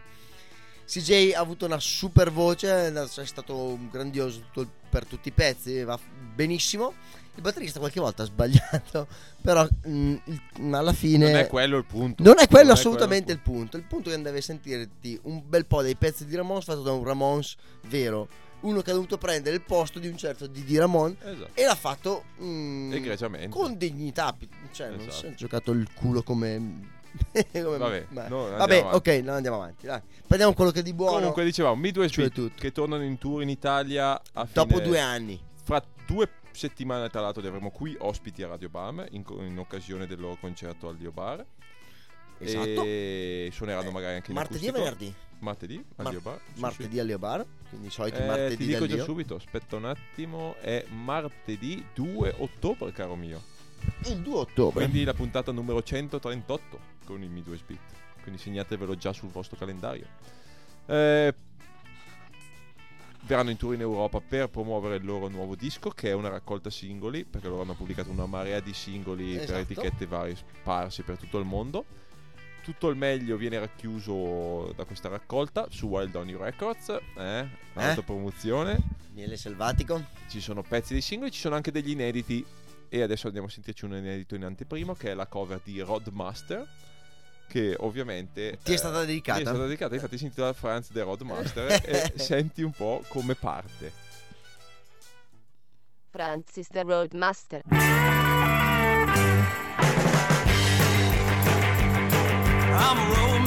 CJ 0.91 1.35
ha 1.37 1.41
avuto 1.41 1.67
una 1.67 1.79
super 1.79 2.33
voce, 2.33 2.93
è 2.93 3.25
stato 3.25 3.79
grandioso 3.93 4.43
per 4.91 5.05
tutti 5.07 5.29
i 5.29 5.33
pezzi, 5.33 5.85
va 5.85 5.97
benissimo. 6.35 6.93
Il 7.37 7.43
batterista 7.43 7.79
qualche 7.79 8.01
volta 8.01 8.25
ha 8.25 8.27
sbagliato, 8.27 9.07
però 9.41 9.65
mm, 9.87 10.17
il- 10.25 10.75
alla 10.75 10.93
fine 10.93 11.31
Non 11.31 11.41
è 11.41 11.47
quello 11.47 11.77
il 11.77 11.85
punto. 11.85 12.25
non 12.25 12.35
è 12.39 12.49
quello 12.49 12.71
Non 12.71 12.77
assolutamente 12.77 13.31
il 13.31 13.39
il 13.39 13.43
punto. 13.45 13.77
Il 13.77 13.85
punto 13.85 14.11
è 14.11 14.17
che 14.17 14.21
deve 14.23 14.41
sentirti 14.41 15.17
un 15.23 15.41
bel 15.47 15.65
po' 15.65 15.81
dei 15.81 15.95
pezzi 15.95 16.27
di 16.27 16.35
Ramones 16.35 16.65
fatto 16.65 16.83
da 16.83 16.91
un 16.91 17.05
Ramones 17.05 17.55
vero. 17.87 18.29
Uno 18.63 18.83
che 18.83 18.91
ha 18.91 18.95
dovuto 18.95 19.17
prendere 19.17 19.55
il 19.55 19.63
posto 19.63 20.01
di 20.01 20.09
un 20.09 20.17
certo 20.19 20.49
Didi 20.49 20.77
Ramon. 20.77 21.17
Esatto. 21.23 21.51
e 21.55 21.65
l'ha 21.65 21.75
fatto 21.77 22.25
mm, 22.43 22.93
Egregiamente. 22.95 23.49
con 23.49 23.79
dignità. 23.79 24.37
Cioè, 24.73 24.89
non 24.89 24.99
Esatto. 25.01 25.15
si 25.17 25.27
è 25.27 25.35
giocato 25.35 25.71
il 25.71 25.87
culo 25.95 26.25
come. 26.25 26.99
Vabbè, 27.53 28.07
ma- 28.11 28.29
Vabbè, 28.29 28.89
ok, 28.93 29.07
no, 29.25 29.33
andiamo 29.33 29.57
avanti. 29.57 29.87
Dai. 29.87 30.01
Prendiamo 30.27 30.55
quello 30.55 30.71
che 30.71 30.81
è 30.81 30.83
di 30.83 30.93
buono. 30.93 31.17
Comunque 31.19 31.45
dicevamo 31.45 31.81
Beat 31.81 32.31
tutto. 32.33 32.51
che 32.57 32.73
tornano 32.73 33.03
in 33.05 33.19
tour 33.19 33.43
in 33.43 33.49
Italia 33.49 34.21
dopo 34.53 34.75
fine- 34.77 34.87
due 34.87 35.01
anni. 35.01 35.41
Fra 35.65 35.83
due 36.07 36.29
settimane 36.53 37.09
tra 37.09 37.21
l'altro 37.21 37.41
li 37.43 37.49
avremo 37.49 37.71
qui 37.71 37.97
ospiti 38.01 38.43
a 38.43 38.49
Radio 38.49 38.69
Bam 38.69 39.07
in, 39.11 39.25
in 39.41 39.59
occasione 39.59 40.07
del 40.07 40.19
loro 40.21 40.37
concerto 40.41 40.89
al 40.89 40.97
Dio 40.97 41.13
Bar. 41.13 41.45
Esatto. 42.39 42.83
E 42.85 43.51
suoneranno 43.53 43.91
magari 43.91 44.15
anche 44.17 44.33
Martedì 44.33 44.67
acustico. 44.69 44.79
venerdì? 44.79 45.15
Martedì 45.41 45.75
al 45.97 46.05
Mar- 46.05 46.11
Dio 46.11 46.21
Bar. 46.21 46.41
Sì, 46.55 46.61
martedì 46.61 46.93
sì. 46.95 46.99
a 46.99 47.03
Leobar. 47.03 47.47
Quindi 47.69 47.87
i 47.87 47.91
soliti 47.91 48.19
Eh, 48.21 48.27
martedì 48.27 48.57
ti 48.57 48.67
dico 48.67 48.87
già 48.87 48.95
Leo. 48.97 49.05
subito, 49.05 49.35
aspetta 49.37 49.77
un 49.77 49.85
attimo, 49.85 50.57
è 50.61 50.85
martedì 50.89 51.85
2 51.95 52.35
ottobre, 52.39 52.93
caro 52.93 53.15
mio. 53.15 53.43
Il 54.07 54.19
2 54.21 54.35
ottobre. 54.35 54.85
Quindi 54.85 55.05
la 55.05 55.15
puntata 55.15 55.53
numero 55.53 55.83
138 55.83 56.79
con 57.13 57.23
il 57.23 57.31
Midwest 57.31 57.65
Beat. 57.67 57.81
Quindi 58.23 58.41
segnatevelo 58.41 58.97
già 58.97 59.13
sul 59.13 59.31
vostro 59.31 59.57
calendario. 59.57 60.07
Eh, 60.87 61.35
verranno 63.23 63.51
in 63.51 63.57
tour 63.57 63.75
in 63.75 63.81
Europa 63.81 64.21
per 64.21 64.49
promuovere 64.49 64.97
il 64.97 65.05
loro 65.05 65.29
nuovo 65.29 65.55
disco, 65.55 65.91
che 65.91 66.11
è 66.11 66.13
una 66.13 66.29
raccolta 66.29 66.71
singoli, 66.71 67.25
perché 67.25 67.49
loro 67.49 67.63
hanno 67.63 67.75
pubblicato 67.75 68.11
una 68.11 68.27
marea 68.27 68.61
di 68.61 68.75
singoli 68.75 69.35
per 69.35 69.43
Esatto. 69.43 69.59
etichette 69.59 70.07
varie 70.07 70.37
sparsi 70.37 71.03
per 71.03 71.17
tutto 71.17 71.39
il 71.39 71.45
mondo. 71.45 71.85
Tutto 72.63 72.89
il 72.89 72.97
meglio 72.97 73.37
viene 73.37 73.59
racchiuso 73.59 74.73
da 74.77 74.85
questa 74.85 75.09
raccolta 75.09 75.67
su 75.71 75.87
Wild 75.87 76.11
Donny 76.11 76.37
Records, 76.37 76.95
eh? 77.17 77.49
autopromozione. 77.73 78.79
Miele 79.13 79.37
selvatico. 79.37 80.05
Ci 80.29 80.41
sono 80.41 80.63
pezzi 80.63 80.93
dei 80.93 81.03
singoli, 81.03 81.31
ci 81.31 81.41
sono 81.41 81.55
anche 81.55 81.73
degli 81.73 81.91
inediti. 81.91 82.45
E 82.93 83.03
adesso 83.03 83.27
andiamo 83.27 83.47
a 83.47 83.51
sentirci 83.51 83.85
un 83.85 83.95
inedito 83.95 84.35
in 84.35 84.45
anteprima, 84.45 84.95
che 84.97 85.11
è 85.13 85.15
la 85.15 85.27
cover 85.27 85.61
di 85.63 85.81
Rodmaster. 85.81 86.69
Che 87.51 87.75
ovviamente 87.81 88.59
Ti 88.63 88.71
è 88.71 88.75
eh, 88.75 88.79
stata 88.79 89.01
dedicata? 89.01 89.41
Mi 89.41 89.45
è 89.45 89.49
stata 89.49 89.65
dedicata, 89.65 89.95
infatti 89.95 90.17
si 90.17 90.25
intitola 90.27 90.53
Franz 90.53 90.87
the 90.93 91.03
Rodmaster. 91.03 91.81
e 91.85 92.13
senti 92.15 92.63
un 92.63 92.71
po' 92.71 93.03
come 93.09 93.35
parte. 93.35 93.91
Francis 96.11 96.69
the 96.69 96.85
Roadmaster. 96.85 97.63
I'm 102.83 102.99
a 102.99 103.09
roadmaster, 103.11 103.40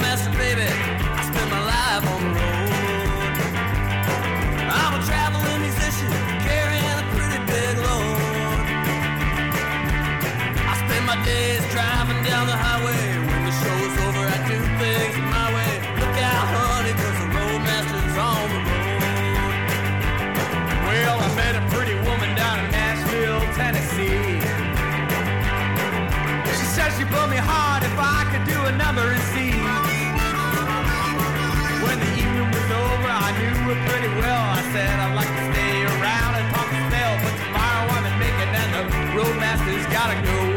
I 33.74 33.88
pretty 33.90 34.08
well. 34.22 34.44
I 34.54 34.62
said 34.72 35.00
I'd 35.00 35.16
like 35.16 35.28
to 35.28 35.44
stay 35.52 35.82
around 35.82 36.36
and 36.36 36.46
talk 36.54 36.70
a 36.70 36.78
spell, 36.90 37.18
but 37.26 37.34
tomorrow 37.42 37.90
I'm 37.90 38.06
in 38.06 38.20
Macon 38.20 38.50
and 38.54 38.70
the 38.78 39.18
roadmaster's 39.18 39.86
gotta 39.92 40.22
go. 40.22 40.53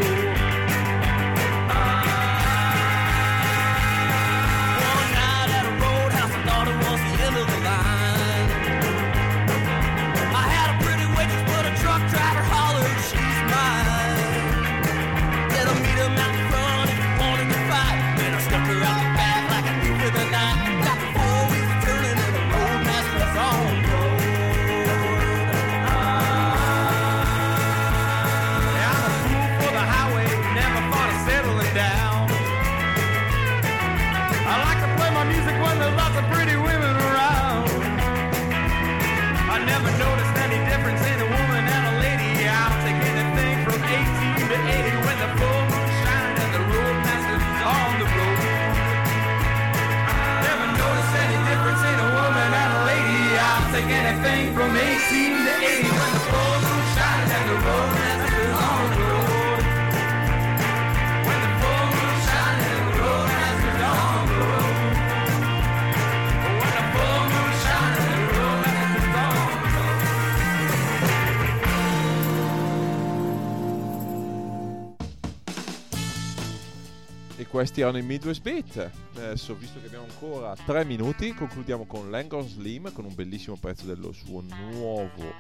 Questi 77.57 77.81
erano 77.81 77.97
i 77.97 78.03
Midwest 78.03 78.43
Beat. 78.43 78.91
Adesso, 79.15 79.55
visto 79.55 79.81
che 79.81 79.87
abbiamo 79.87 80.05
ancora 80.05 80.55
3 80.67 80.85
minuti, 80.85 81.33
concludiamo 81.33 81.87
con 81.87 82.11
Langon 82.11 82.47
Slim 82.47 82.93
con 82.93 83.07
un 83.07 83.15
bellissimo 83.15 83.57
pezzo 83.57 83.87
dello 83.87 84.13
suo 84.13 84.43
nuovo 84.43 85.33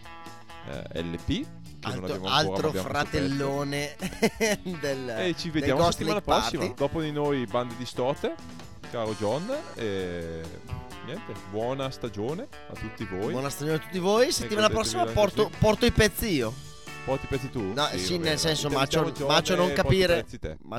eh, 0.66 1.02
LP. 1.02 1.26
Che 1.26 1.46
non 1.82 1.92
Altro, 1.92 2.04
abbiamo 2.04 2.26
ancora, 2.26 2.66
altro 2.68 2.82
fratellone 2.82 3.96
del 4.80 5.14
E 5.18 5.34
ci 5.36 5.50
del 5.50 5.60
vediamo 5.60 5.90
settimana 5.90 6.14
Lake 6.14 6.26
Party. 6.26 6.56
prossima. 6.56 6.74
Dopo 6.74 7.02
di 7.02 7.12
noi, 7.12 7.44
bande 7.44 7.74
distorte. 7.76 8.34
Caro 8.90 9.14
John. 9.18 9.54
E 9.74 10.40
niente, 11.04 11.34
buona 11.50 11.90
stagione 11.90 12.48
a 12.70 12.72
tutti 12.72 13.04
voi. 13.04 13.32
Buona 13.32 13.50
stagione 13.50 13.76
a 13.76 13.80
tutti 13.80 13.98
voi. 13.98 14.32
Settimana 14.32 14.70
prossima 14.70 15.04
porto, 15.04 15.50
porto 15.58 15.84
i 15.84 15.92
pezzi 15.92 16.28
io. 16.28 16.54
Porti 17.06 17.24
i 17.26 17.28
pezzi 17.28 17.50
tu? 17.50 17.72
No, 17.72 17.86
sì, 17.94 18.14
va 18.14 18.14
nel 18.14 18.18
bene, 18.18 18.36
senso, 18.36 18.68
Macio 18.68 19.52
e 19.52 19.56
non 19.56 19.72
capire. 19.72 20.26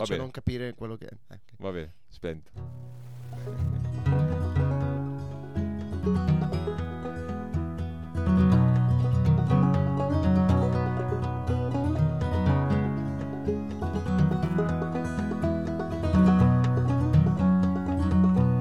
bene. 0.09 0.17
non 0.17 0.29
capire 0.29 0.73
quello 0.73 0.97
che 0.97 1.05
è. 1.05 1.13
Eh, 1.29 1.35
ok. 1.35 1.53
Va 1.59 1.71
bene, 1.71 1.93
spento. 2.09 2.51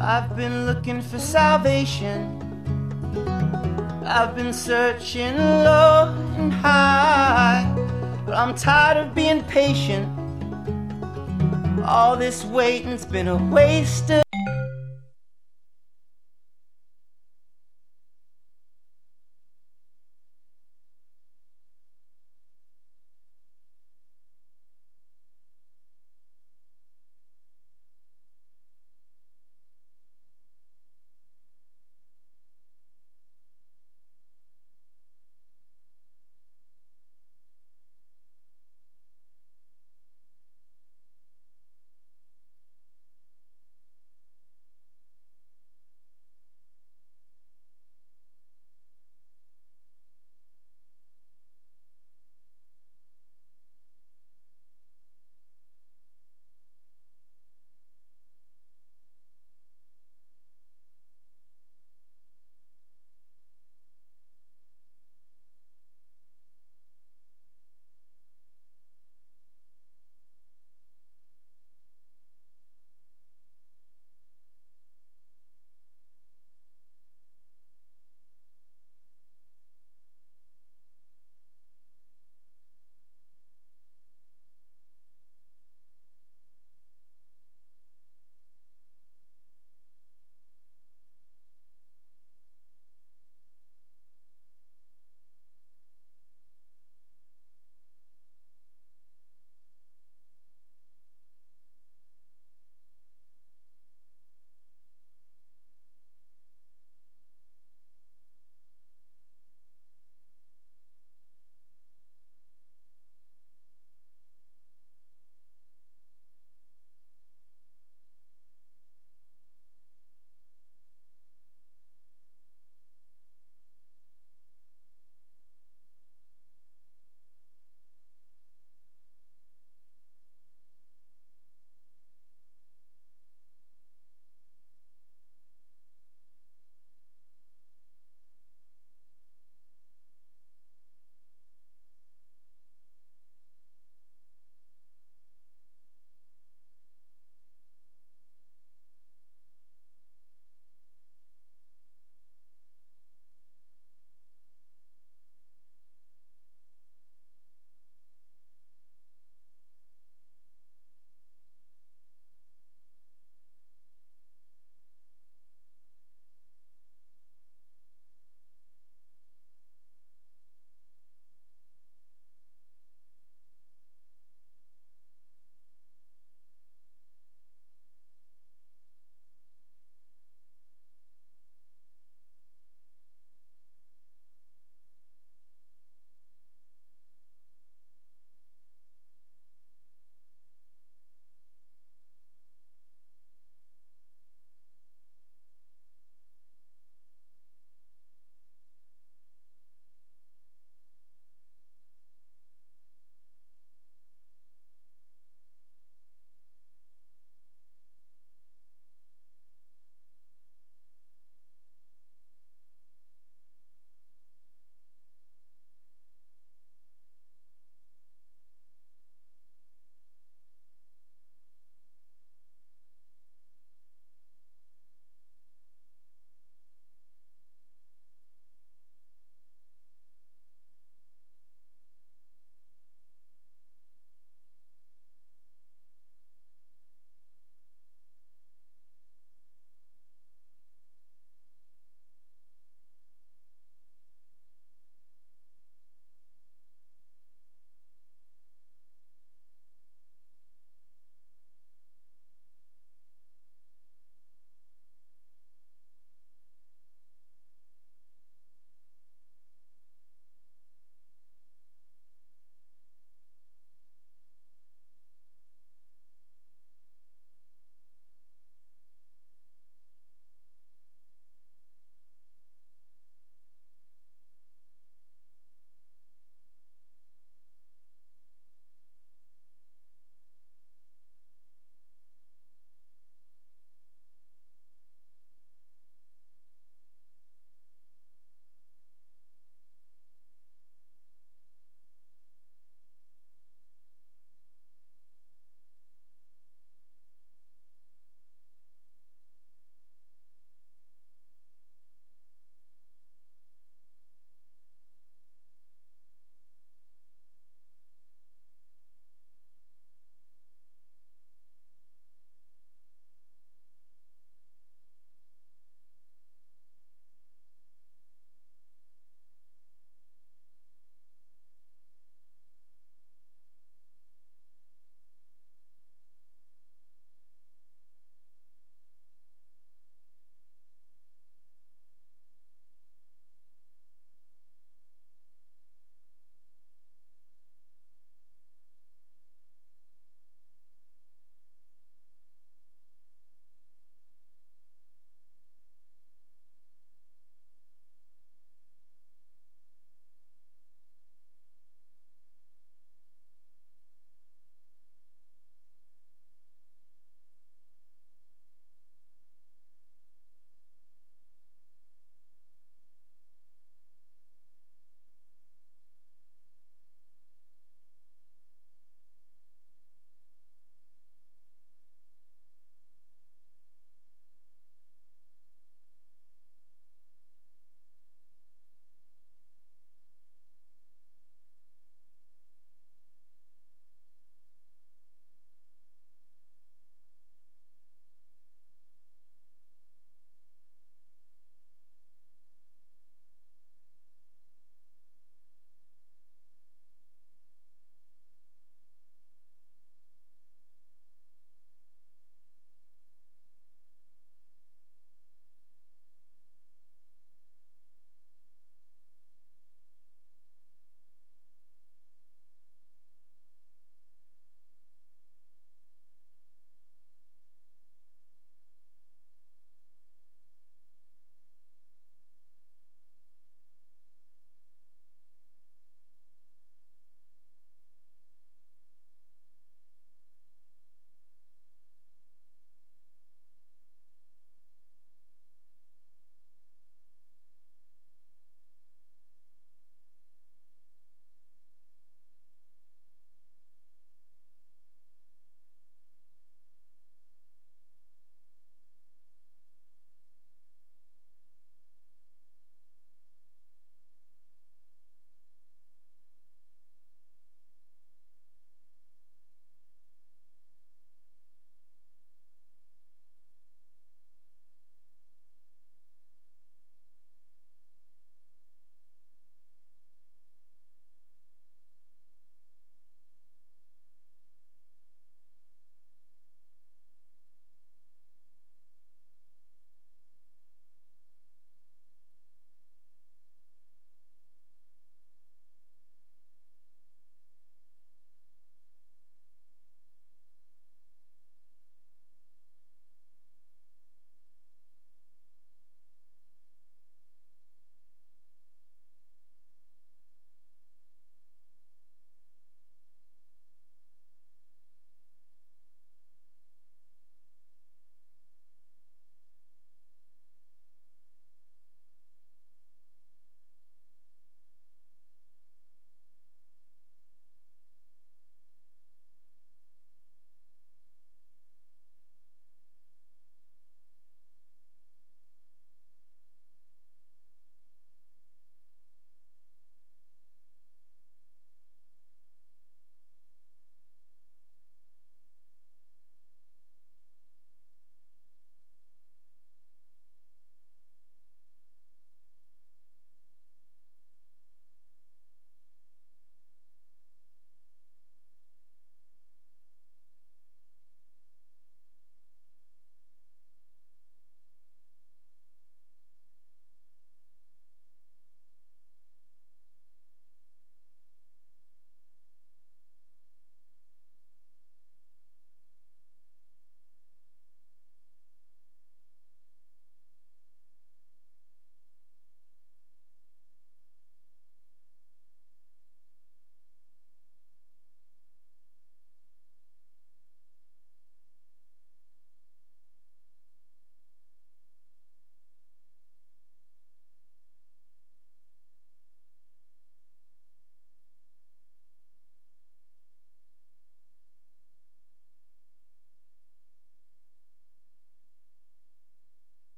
I've 0.00 0.34
been 0.36 0.64
looking 0.66 1.02
for 1.02 1.18
salvation. 1.18 2.37
I've 4.10 4.34
been 4.34 4.54
searching 4.54 5.36
low 5.36 6.14
and 6.38 6.50
high. 6.50 7.70
But 8.24 8.34
I'm 8.34 8.54
tired 8.54 8.96
of 8.96 9.14
being 9.14 9.44
patient. 9.44 10.08
All 11.84 12.16
this 12.16 12.42
waiting's 12.42 13.04
been 13.04 13.28
a 13.28 13.36
waste 13.36 14.10
of 14.10 14.27